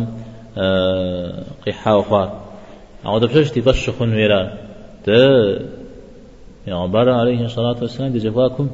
[0.58, 1.92] آه، قيحا
[3.04, 4.58] وخار أعود بشش تبشخن ويرا
[5.04, 5.10] ت
[6.66, 8.70] بيغمبار عليه الصلاة والسلام دي جفاكم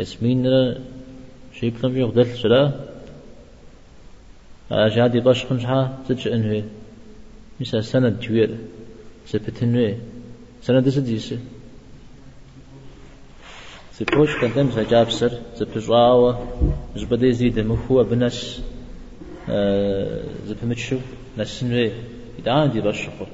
[0.00, 0.44] اسمين
[1.52, 2.72] شيء بلم يغدل سلا
[4.70, 6.64] أجاد يبشخن شحا تجأ انه
[7.60, 8.50] مثل سند جوير.
[9.26, 9.94] سبتنوي
[10.62, 11.34] سنة دس ديس
[13.92, 15.32] سبوش كان تم سجاب سر.
[15.54, 16.32] سبجاوة
[16.96, 18.62] زبدي زيد مفهوة بنس.
[20.46, 20.98] زبمتشو
[21.38, 21.90] نسنوي
[22.38, 23.26] إدان دي بشخر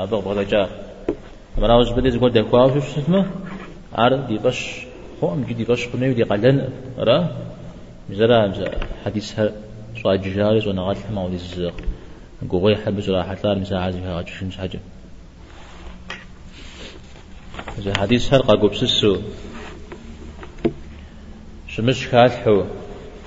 [0.00, 0.68] عبق بغلجا
[1.58, 3.26] أما أنا زبدي زقول دكواو شو اسمه؟
[3.94, 4.86] عار دي بش
[5.20, 6.68] خو أم جدي بش خنوي دي قلن
[6.98, 7.18] را
[8.10, 8.70] مزرا مزرا
[9.04, 9.52] حديثها
[9.94, 11.74] شو جاري ونغات ما ودي الزق.
[12.50, 14.80] قوي حب جرا حتى مسا عازي ها شنش حاجة
[17.78, 19.16] إذا حديث هرقا قبسسو
[21.68, 22.64] شمش كالحو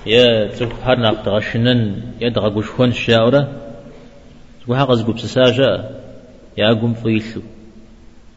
[0.06, 1.80] يا تسوك هرنا تغشنن
[2.20, 3.67] يدغا قشخون الشاورة
[4.68, 5.70] تسوك حقز قبسساجا
[6.58, 7.42] يا قم فيلو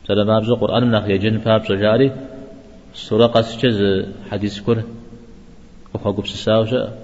[0.07, 2.11] سلام أبزو قرآن من أخي جن فابزو جاري
[2.93, 4.83] سورة قاسجز حديث كره.
[5.93, 6.95] وخا قبسساجا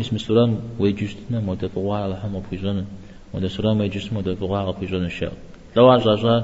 [0.00, 2.84] بسم السلام ويجوستنا مدفوع على حمو بيجانن
[3.34, 5.32] وده سورة ما يجسم وده بغاء في الشاو
[5.76, 6.36] لو عزازا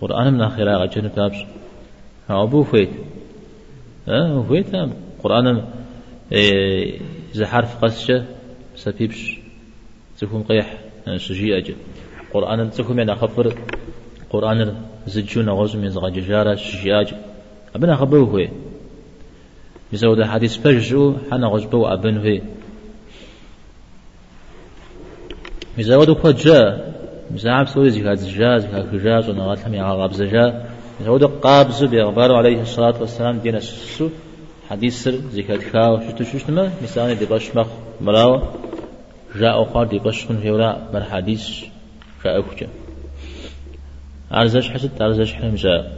[0.00, 1.40] قرآن من آخر آغا جنة تابس
[2.30, 2.90] أبو فيت
[4.08, 4.76] أه فيت
[5.22, 5.64] قرآن
[7.34, 8.24] إذا حرف قسشة
[8.76, 9.40] سبيبش
[10.18, 10.81] تكون قيح.
[11.06, 11.74] سجي أجل
[12.34, 13.54] قرآن تكون من أخبر
[14.30, 14.74] قرآن
[15.06, 17.16] زجون غزم يزغى ججارة سجي أجل
[17.76, 18.46] أبنا خبره هو.
[19.92, 22.40] مثل حديث بجو حنا غزبو أبن هو.
[25.78, 26.92] مزود كو جاء
[27.30, 32.94] مزعب سوي زكاة الجاء زكاة الجاء ونغات لم يعغب زجاء مزود قابز بأخبار عليه الصلاة
[33.00, 34.08] والسلام دين السسو
[34.70, 37.66] حديث سر زكاة خاو شتو شتما مثلا دي باش مخ
[38.00, 38.42] مراو
[39.34, 41.64] من هورا مر حديث
[42.24, 42.68] جاء أخجا
[44.32, 45.88] أرزش حسد أرزش حمزة.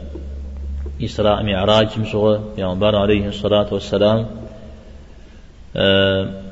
[1.03, 4.25] إسراء معراج مشغى بأخبار عليه الصلاة والسلام.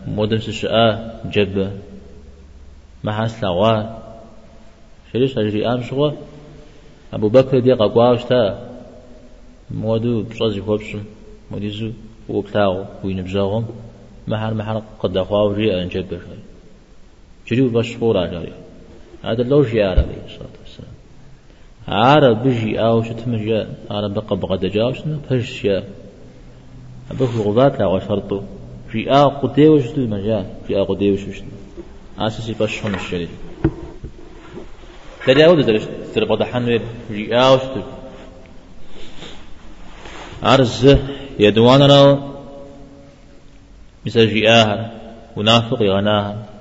[0.07, 1.71] مدن سشاء جبه
[3.03, 3.83] ما حس لغوا.
[5.13, 6.11] شريش أجري أم شغوا
[7.13, 8.69] أبو بكر دي قاقواش تا
[9.71, 11.03] مودو بشازي خوبشم
[11.51, 11.91] موديزو
[12.29, 13.65] وبتاعو وين بجاهم
[14.27, 15.89] محل محل قد أخواه جي أن
[17.53, 18.53] جبر جريو بشفورا جاري.
[19.23, 20.93] هذا لو جي عليه الصلاة والسلام.
[21.87, 25.83] عارب بجي أو شتم جاء عارب بقى بغدا شنو فش جاء
[27.11, 28.43] أبوك الغبات لا وشرطه
[28.91, 31.47] جي آ قديوش دو مجال جي آ قديوش شنو
[32.19, 33.29] أساسي بشهم الشريف.
[35.25, 35.83] ترى أود درش
[36.15, 36.79] ترى بعد حن
[37.11, 37.83] رياوش تر
[40.43, 40.97] أرز
[41.39, 42.33] يدوان را
[44.05, 44.91] مثل جياها
[45.35, 46.52] ونافق يغناها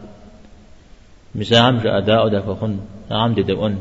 [1.52, 2.78] عم جاء أداء دفخن
[3.10, 3.76] عم ددون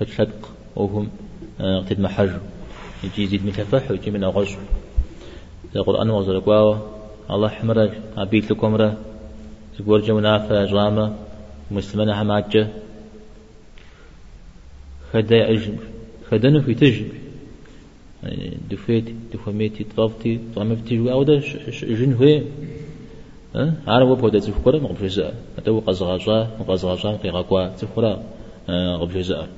[0.00, 1.08] شد شدق وهم
[1.58, 2.30] قتد محج
[3.04, 4.56] يجي يزيد مثل فح ويجي من أغش
[5.76, 6.76] القرآن وزرق واو
[7.30, 8.96] الله حمرج أبيت لكم ره
[9.78, 11.16] تقول جمنا جرامة
[11.70, 12.68] مسلمنا حماجة
[15.12, 15.76] خدا أجم
[16.30, 17.08] خدنا في تجم
[18.70, 21.42] دفيت دفميتي طفتي طمفتي جو أو ده
[21.82, 22.12] جن
[23.54, 26.38] أنا وبو ده تفكر ما قبل جزاء أتو قزغاجا
[26.68, 28.04] قزغاجا قيقوا تفكر
[29.00, 29.48] قبل جزاء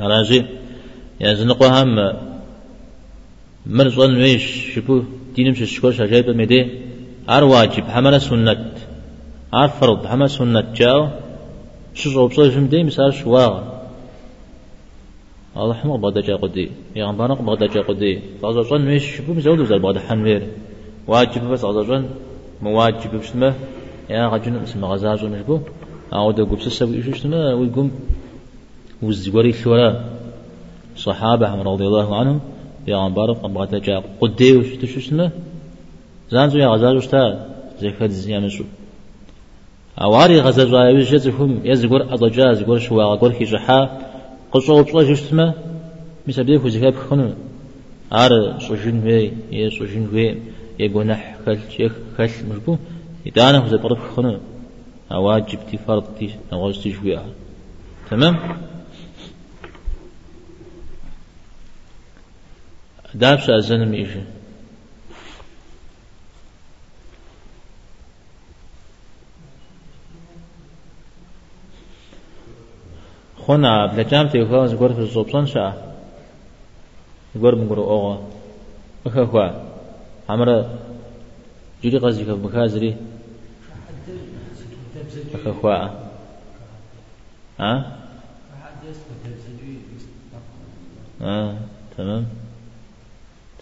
[0.00, 0.44] على جي
[1.20, 1.96] يعني زنقوا هم
[3.66, 5.02] مرزون ويش شبو
[5.34, 6.60] دينم شكور شجايب مدي
[7.28, 8.72] عر واجب حمل سنة
[9.52, 11.08] عر فرض حمل سنة جاو
[11.94, 13.54] شو صوب صوب جمدي مثال شواغ
[15.56, 16.70] الله حمق بغدا جا قدي.
[16.96, 18.20] يا غنبانق بغدا جا قدي.
[18.42, 20.42] فازوجن مش شبو مزود وزال بغدا حنوير
[21.06, 22.04] واجب بس ازوجن
[22.62, 23.54] مواجب بسمه
[24.10, 25.58] يا غجن اسم غزاجو مشبو
[26.12, 27.90] أو ده قبس السبب إيش اسمه ويقوم
[29.02, 29.90] وزوري ثورة
[30.96, 32.40] صحابة رضي الله عنهم
[32.88, 35.30] يا غنبارق بغدا جا قدي وش تش اسمه
[36.30, 37.22] زانزو يا غزاجو شتا
[37.80, 38.64] زي كاد زيان شو
[40.02, 43.80] أواري غزاجو يوجدهم يزغر أضجا زغر شوا غور كي جحا
[44.52, 45.54] قصو بصو جسمه
[46.26, 47.28] مثل بيك وزكاب خنو
[48.12, 50.26] عار صجن وي يا صجن وي
[50.78, 51.58] يا جناح خل
[52.48, 52.76] مشبو
[53.26, 54.38] يدانا وزا طرف خنو.
[55.12, 57.26] أواجب تي فرض تي نغوز تجويها
[58.10, 58.36] تمام؟
[63.14, 64.22] دابش أزنم إيجي
[73.46, 75.94] خنا بلجام تي خلاص غور في الصوبصان شا
[77.38, 79.67] غور مغور اوغا
[81.82, 82.96] جيري قصدي في بكازري
[85.34, 85.88] اخا خوا
[87.60, 87.98] ها
[91.22, 91.58] آه
[91.96, 92.26] تمام.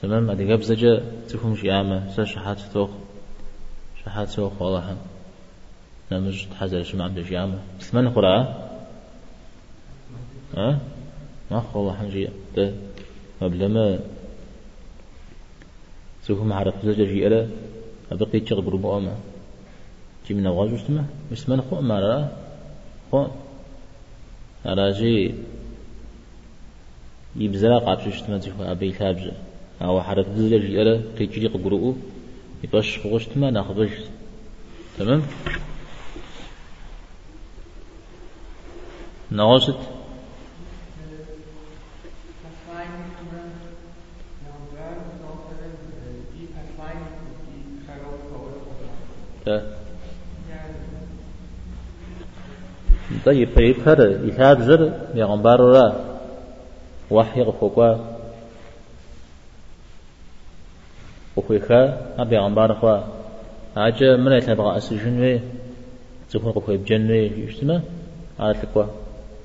[0.03, 0.31] تمام.
[0.31, 2.91] أدي قبزجة تفهم شيامة سا شحات توخ
[4.05, 4.97] شحات توخ والله
[6.13, 8.67] نمج تحزر شو عم شيامة بس من قرأ
[10.57, 10.79] ها؟
[11.51, 12.73] ما والله حنجي ده
[13.41, 13.99] قبل
[16.27, 17.49] سوف ما عرف زوجة جي ألا
[18.13, 19.15] أبقي تشغل بربو أما
[20.27, 22.29] جي من أغاز وستما بس من خو ما رأى
[23.11, 23.27] خو.
[24.99, 25.35] جي
[27.37, 29.33] يبزلا قابش وستما تشوف أبي ثابجة
[29.83, 31.95] أو حرف زوجة جي ألا تيجي قبرؤو
[32.65, 33.89] يبش خوشتما ناخذ
[34.99, 35.23] تمام؟
[39.33, 39.96] نغوست
[53.27, 53.49] طيب
[53.87, 55.87] هذا يثاب زر يغنبار را
[57.11, 57.95] وحي غفوكوا
[61.37, 61.81] وخويخا
[62.19, 62.99] أبي غنبار خوا.
[63.77, 65.41] عجا من يتبغى أسجن وي
[66.31, 67.83] تكون قفوي بجن وي يشتما
[68.41, 68.87] على تقوى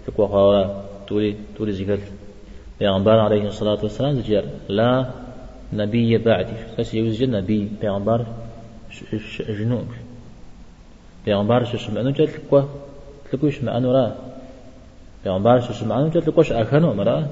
[0.08, 2.00] تقوى خوا تولي تولي زيكال
[2.80, 4.46] بيغمبار عليه الصلاة والسلام زجر.
[4.70, 5.06] لا
[5.74, 8.26] نبي بعدي ساسي يوزج نبي بيغمبار.
[9.60, 9.88] جنوب
[11.26, 12.62] بيغمبار شو سمعنو جل تقوى
[13.32, 14.06] تلقوش معنو را
[15.24, 17.28] بيغمبار شو سمعنو جل تلقوش أخنو مرا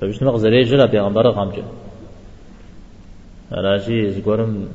[0.00, 1.64] فبيش نمغ زري جلا بيغمبار غامجة
[3.52, 4.68] راجي زقورم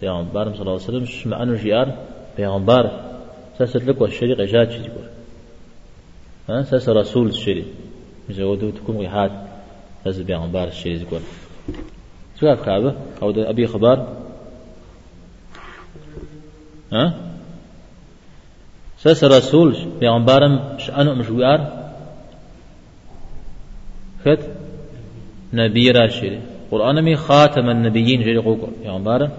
[0.00, 1.88] بيغمبار صلى الله عليه وسلم شو معنو جيار
[2.36, 2.84] بيغمبار
[3.58, 5.06] ساسة تلقوى الشريق إجاد شي زقور
[6.48, 7.66] ها ساسة رسول الشريق
[8.28, 9.32] مزودو تكون غيحات
[10.04, 11.20] ساسة بيغمبار الشريق زقور
[12.40, 14.08] شو كعبة أو أبي خبار؟
[16.92, 17.14] ها؟
[18.98, 21.60] سس رسول پیغمبرم شأنو مشوار
[24.24, 24.38] خد؟
[25.52, 26.54] نبي راشد.
[26.70, 29.30] قرآن مي خاتم النبيين جري قوكو پیغمبر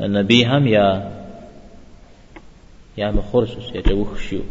[0.00, 1.12] النبي هم يا
[2.98, 4.42] يا مخرج يا جوخ شيو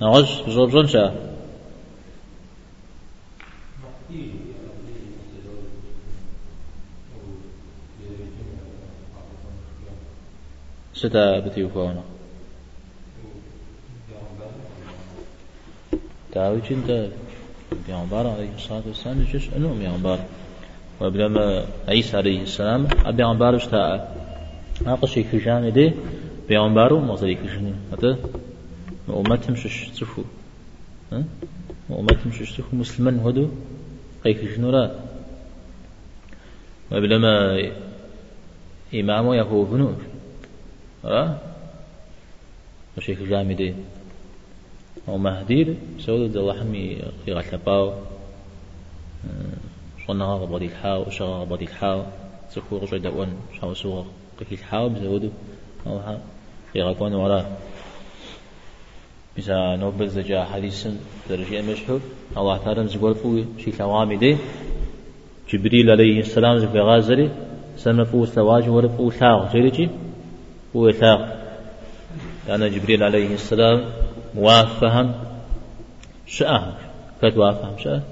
[0.00, 0.70] نعوش جوب
[10.98, 12.02] ستا بتيوفونا
[16.34, 17.10] داوي جندا
[17.86, 20.18] بيغمبار عليه الصلاة والسلام جش أنو بيغمبار
[21.00, 23.90] وبلما عيسى عليه السلام بيغمبار اشتاء
[24.84, 25.92] ناقش يكجان دي
[26.48, 28.18] بيغمبارو مصري كجن هذا
[29.08, 30.22] وأمتهم شش تفو
[31.90, 33.48] وأمتهم شش تفو مسلمان هدو
[34.24, 34.84] قيك جنورا
[36.92, 37.34] وبلما
[38.94, 40.07] إمامه يهو بنور
[41.08, 41.38] ها؟
[42.96, 43.74] وشيخ جامدي
[45.08, 47.92] ومهدير سود حمي في غتلباو
[50.06, 52.02] صنها غبدي الحاو وشغا غبدي الحاو.
[52.50, 53.28] سكو رجع دوان
[53.60, 54.04] شاو سوغ
[54.40, 55.30] قفي الحاو بزودو
[55.86, 56.20] أو ها
[56.72, 57.44] في غكوان ورا.
[59.38, 60.88] مثلا نوبل زجا حديث
[61.30, 62.00] درجة مشهور
[62.36, 63.44] الله تعالى زقول فوي.
[63.58, 64.36] شي ثوامي دي.
[65.50, 67.30] جبريل عليه السلام زي غازري
[67.76, 69.52] سمى فو ثواج ورفو ثاغ.
[69.52, 69.88] جريجي
[71.00, 71.28] ثاغ
[72.46, 73.84] كان جبريل عليه السلام
[74.34, 75.12] موافهم
[76.26, 76.72] شأه
[77.22, 78.02] كت وافهم شأه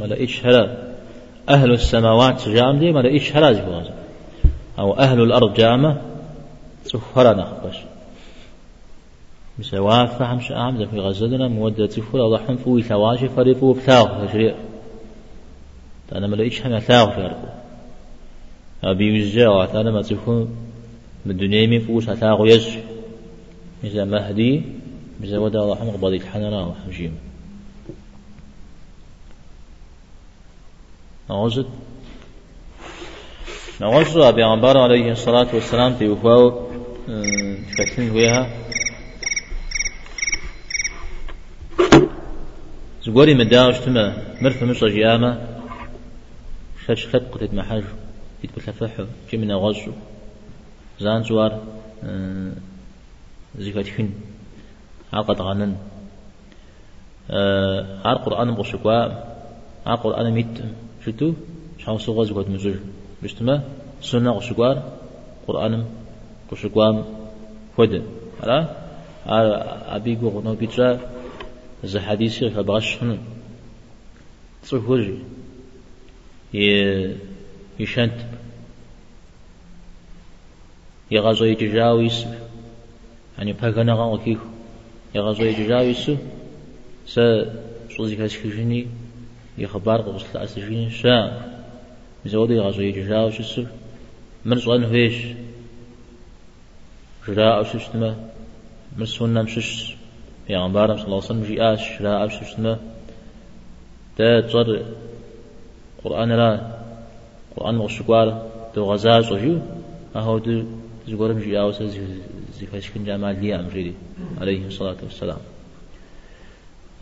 [0.00, 0.76] ملا إيش هلا
[1.48, 3.62] أهل السماوات جام دي ملا إيش هلا زي
[4.78, 6.00] أو أهل الأرض جامة
[6.84, 7.76] سفرنا نخبش.
[9.58, 14.54] مسوا فهم شام في غزلنا مودة تفول الله حم فوي ثواجي فريفو بثاغ تشريع.
[16.12, 17.46] أنا ما لقيتش حنا ثاغ في أربو
[18.84, 20.56] أبي وزجا أنا ما تكون
[21.26, 22.68] من الدنيا من فوس ثاغ يز
[23.84, 24.62] مثل مهدي
[25.20, 27.18] مثل ودا الله حم قبضي الحننا وحمجيم
[31.30, 31.66] نوزد
[33.80, 36.68] نوزد أبي عمبار عليه الصلاة والسلام في وفاو
[37.78, 38.46] شكلين ويها.
[43.04, 45.48] زغوري مداوش تما مرف مش جيامة
[46.86, 47.84] شش خد قتت محاج
[49.30, 49.92] جي من غزو
[51.04, 51.52] زان زوار
[53.58, 54.08] زيفات خن
[55.12, 55.72] عقد غنن
[58.04, 58.98] عار قرآن بوشكوا
[59.86, 60.54] عار قرآن ميت
[61.04, 61.28] شتو
[61.82, 62.76] شاو سوغا زغوت مزوج
[63.22, 63.54] بشتما
[64.02, 64.76] سنة غشكوار
[65.46, 65.84] قرآن
[66.52, 67.02] غشكوا
[67.76, 67.92] فد
[68.40, 69.54] على
[69.96, 70.88] أبي غنو بيترا
[71.84, 73.18] ز حديثي خبرشن
[74.64, 75.18] صفوري
[76.54, 76.66] ي
[77.80, 78.18] يشنت
[81.12, 82.26] يغازو يجاويس
[83.38, 84.38] يعني بهغنا غان وكيخ
[85.14, 86.10] يغازو يجاويس
[87.06, 87.20] س
[87.88, 88.86] شوزي كاشكيجني
[89.58, 91.16] يخبار قبص الأسجين شا
[92.26, 93.60] زودي يغازو يجاويس
[94.44, 95.16] من سؤال هيش
[97.28, 98.16] جراء ششتما
[98.96, 99.96] من سنة مشش
[100.46, 102.78] پیغمبرم صلی الله علیه وسلم جیاش را ابششنا
[104.16, 104.82] تا تصر
[106.04, 106.60] قرآن را
[107.56, 108.42] قرآن مغشقوار
[108.74, 109.58] تو غزاز وجو
[110.16, 110.64] أهو دو
[111.08, 111.86] زقورم جيا وسا
[112.60, 113.94] زكاش كن جمال لي أمريدي
[114.40, 115.38] عليه الصلاة والسلام.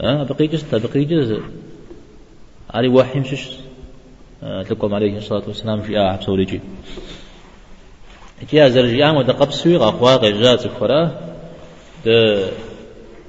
[0.01, 1.41] بقي جز بقي جز
[2.71, 3.57] علي وحي مشش
[4.43, 6.61] لكم عليه الصلاة والسلام جيا عبسوري جي
[8.51, 11.19] جيا زرجيان ودقب سويق أخواق إجازة فراه
[12.07, 12.49] ده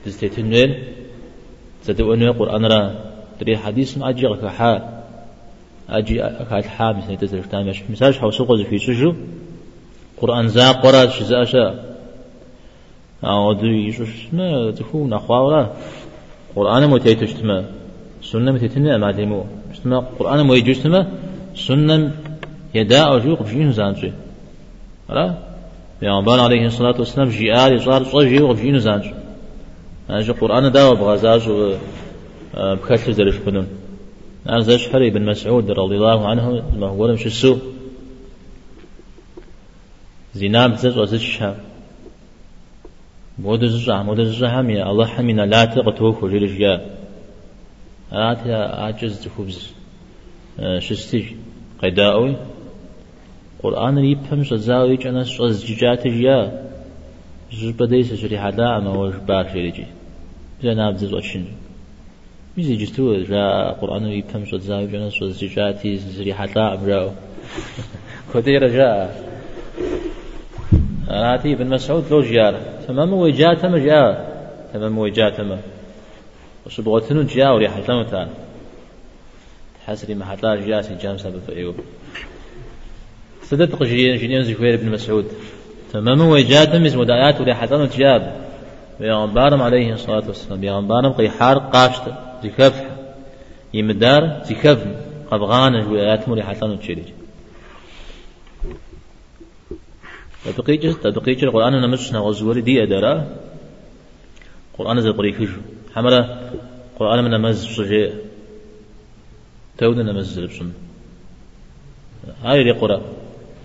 [0.06, 0.84] تستيتنويل
[1.86, 5.04] تدونو قرآن را تري حديث ما أجي كحا
[5.90, 9.14] أجي أكاد حا مثل تزرق تامش مثال حو سوق في شجو
[10.22, 11.66] قرآن زا قرآن شزا شا
[13.24, 15.62] أو دو يشوش ما تكون أخوارا
[16.56, 17.66] قرآن مو تيتشتما
[18.22, 21.08] سنة متتنا ما ديمو شتما قرآن مو يجوشتما
[21.56, 22.12] سنة
[22.76, 24.12] يدا أو جو قبشين زانجي
[25.10, 25.26] ألا
[26.02, 29.14] بيان عليه الصلاة والسلام جيال يصار صجي وقبشين زانجي
[30.10, 31.44] أنا قرآن داوى بغزاج
[32.54, 33.68] بكثر زرش بنون
[34.50, 37.58] أنا زرش حري بن مسعود رضي الله عنه ما هو لم شسو
[40.34, 41.56] زنام زج وزج شام.
[43.38, 46.82] بود زجا بود زجا هم يا الله حمينا لا تقتوه وجل جيا
[48.12, 49.74] آت عجز خبز
[50.80, 51.36] شستي
[51.84, 52.36] قداوي
[53.64, 56.40] قرآن يفهم شزاوي جنا شزجات جيا
[57.54, 59.86] زبديس شري حدا ما هو بار شريجي
[60.64, 61.46] جناب زز وشن
[62.58, 67.10] ميزي جتو جاء قرآن يفهم شو زاوي جنا شو زجاتي زري حتا أمراو
[68.34, 69.31] كثير جاء
[71.12, 72.56] راتي بن مسعود لو جار
[72.88, 74.32] تمام وجاتما جاء
[74.74, 75.58] تمام وجاتما
[76.66, 78.28] وشبغتنو جاء وري حتا متان
[79.86, 81.76] حسري ما حتا جاء سي جام سبب ايوب
[83.44, 85.26] صدق جيان زكوير بن مسعود.
[85.94, 88.36] تمام وجاتم اسم ودايات وري حتا جاب
[89.00, 90.60] بيغمبارم عليه الصلاة والسلام.
[90.62, 92.04] بيغمبارم قي حار قاشت.
[92.44, 92.84] زكف
[93.74, 94.86] يمدار زكف
[95.32, 96.78] قبغان جويات مري حسن
[100.46, 103.14] تبقيج تبقيج القرآن نمشنا غزور دي أدرا
[104.78, 105.50] قرآن زي قريكج
[105.94, 106.52] حمرة
[107.00, 108.14] قرآن من نمز سجي
[109.78, 110.72] تود نمز لبسن.
[112.44, 113.02] هاي اللي قرأ.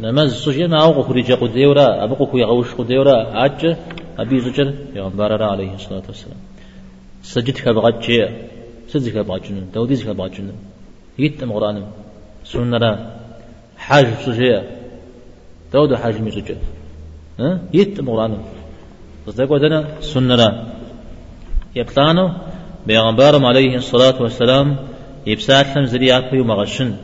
[0.01, 3.77] نمز سجي ما أوقف رجا قديورا أبقى كوي غوش قديورا عجة
[4.19, 6.41] أبي زجر يغنبار عليه الصلاة والسلام.
[7.23, 8.31] سجد كبغت شيء
[8.89, 10.57] سجد كبغت جنون دودي كبغت جنون
[11.19, 11.87] يتم قرآن.
[12.45, 13.17] سنة
[13.77, 14.76] حاج سجية
[15.73, 16.59] دود حاج مي سجد
[17.41, 18.39] ها؟ يتم قرآن
[19.27, 20.49] تصدق ودنا سنة را.
[21.77, 22.27] يبتانو
[22.87, 24.77] بيغنبارم عليه الصلاة والسلام
[25.27, 26.97] يبسات لم زريات في مغشن.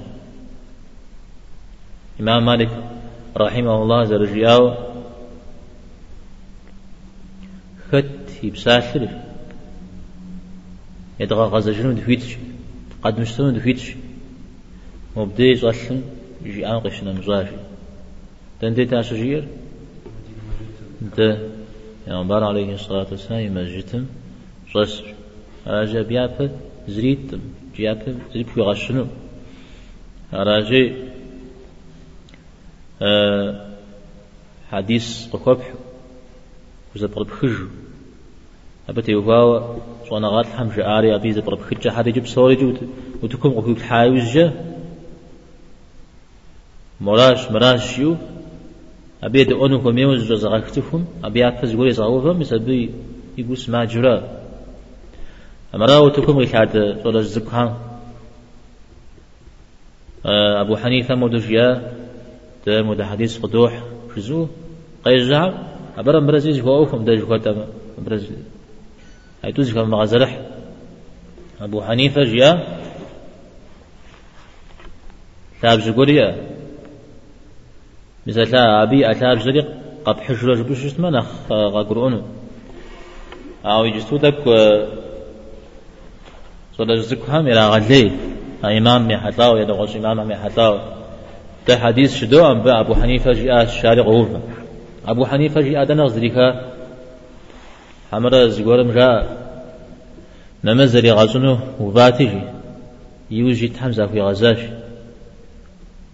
[2.21, 2.71] إمام مالك
[3.37, 4.75] رحمه الله زرجياو
[7.93, 9.09] خت يبساثر
[11.21, 12.37] يدغى غزجنو دفيتش
[13.03, 13.95] قد مشتنو دفيتش
[15.17, 16.03] مبدي صلن
[16.45, 17.57] يجي آن قشنا مزافي
[18.63, 19.49] تندي تاسجير
[21.03, 21.19] انت
[22.07, 24.07] يا بار عليه الصلاة والسلام مسجدتم
[24.75, 25.15] صسر
[25.67, 26.51] راجع بيابا
[26.89, 27.41] زريتم
[27.77, 29.07] جيابا زريب في غشنو.
[30.33, 30.95] راجع
[33.03, 33.67] أه
[34.71, 35.73] حديث قكبح
[36.95, 37.67] وزبر بخجو
[38.89, 42.75] أبتي وفاوة صوانا غات الحمش آري أبي زبر بخجة حد يجب صوري جو
[43.23, 44.53] وتكم قفوك الحاوز جا.
[47.01, 48.17] مراش مراش يو.
[49.23, 52.91] أبي دعونو كم يوز زغاكتفهم أبي أفز قولي زغوفهم يسبي
[53.39, 54.43] يقول سما جرا
[55.75, 57.75] أمراو تكم غيحاد صورة الزكهان
[60.63, 61.93] أبو حنيفة مدجيا
[62.67, 63.83] ده مد حديث قدوح
[64.17, 64.47] شزو
[65.05, 65.53] قيجع
[65.99, 67.67] أبرا برزيز هو أوفم ده جوكتا
[69.55, 70.41] توزي كما غزرح
[71.61, 72.51] أبو حنيفة جيا
[75.63, 76.52] تاب زقوريا
[78.27, 79.67] مثل أبي أتاب زريق
[80.05, 82.23] قب حجر جبوش اسمنا غقرؤونه
[83.65, 84.45] أو يجسو دك
[86.77, 88.11] صلى زكها ميرا غلي
[88.65, 90.37] إمام مي يدغوش إمام مي
[91.69, 94.41] ده حديث شدو أم أبو حنيفة جاء الشارع غوفا
[95.07, 96.73] أبو حنيفة جاء دنا غزريكا
[98.13, 99.43] حمرا زغورم جاء
[100.65, 102.43] نمزري غزنو وباتجي
[103.31, 104.59] يوجي تحمزة في غزاش.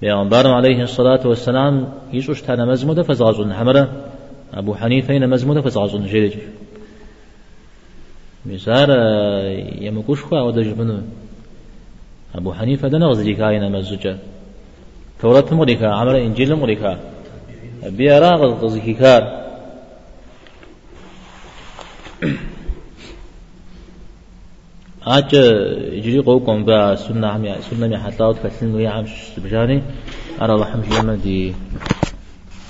[0.01, 3.89] بيغمبارم عليه الصلاة والسلام يشوش تانا مزمودة فزغزون حمرا
[4.55, 6.35] أبو حنيفة مزمودة فزغزون جريج
[8.47, 8.91] مسار
[9.81, 11.03] يمكوش خوا ودج منه
[12.35, 14.19] أبو حنيفة دنا غزريكا ينمزجا
[15.21, 16.99] توراة مريكا عمل إنجيل مريكا
[17.87, 19.49] بيرا غزكيكار
[25.09, 25.33] آج
[25.99, 29.05] يجري قوكم با سنة عم سنة مي حتلاوت كتلين ويا عم
[29.43, 29.83] بجاني
[30.43, 31.55] أرى الله حمش يما دي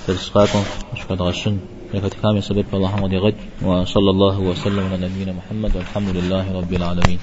[0.07, 0.62] ترسقاكم
[0.95, 1.59] مش قد غشن.
[1.95, 3.34] لك كامل سبب الله حمد غد
[3.64, 7.18] وصلى الله وسلم على نبينا محمد والحمد لله رب العالمين.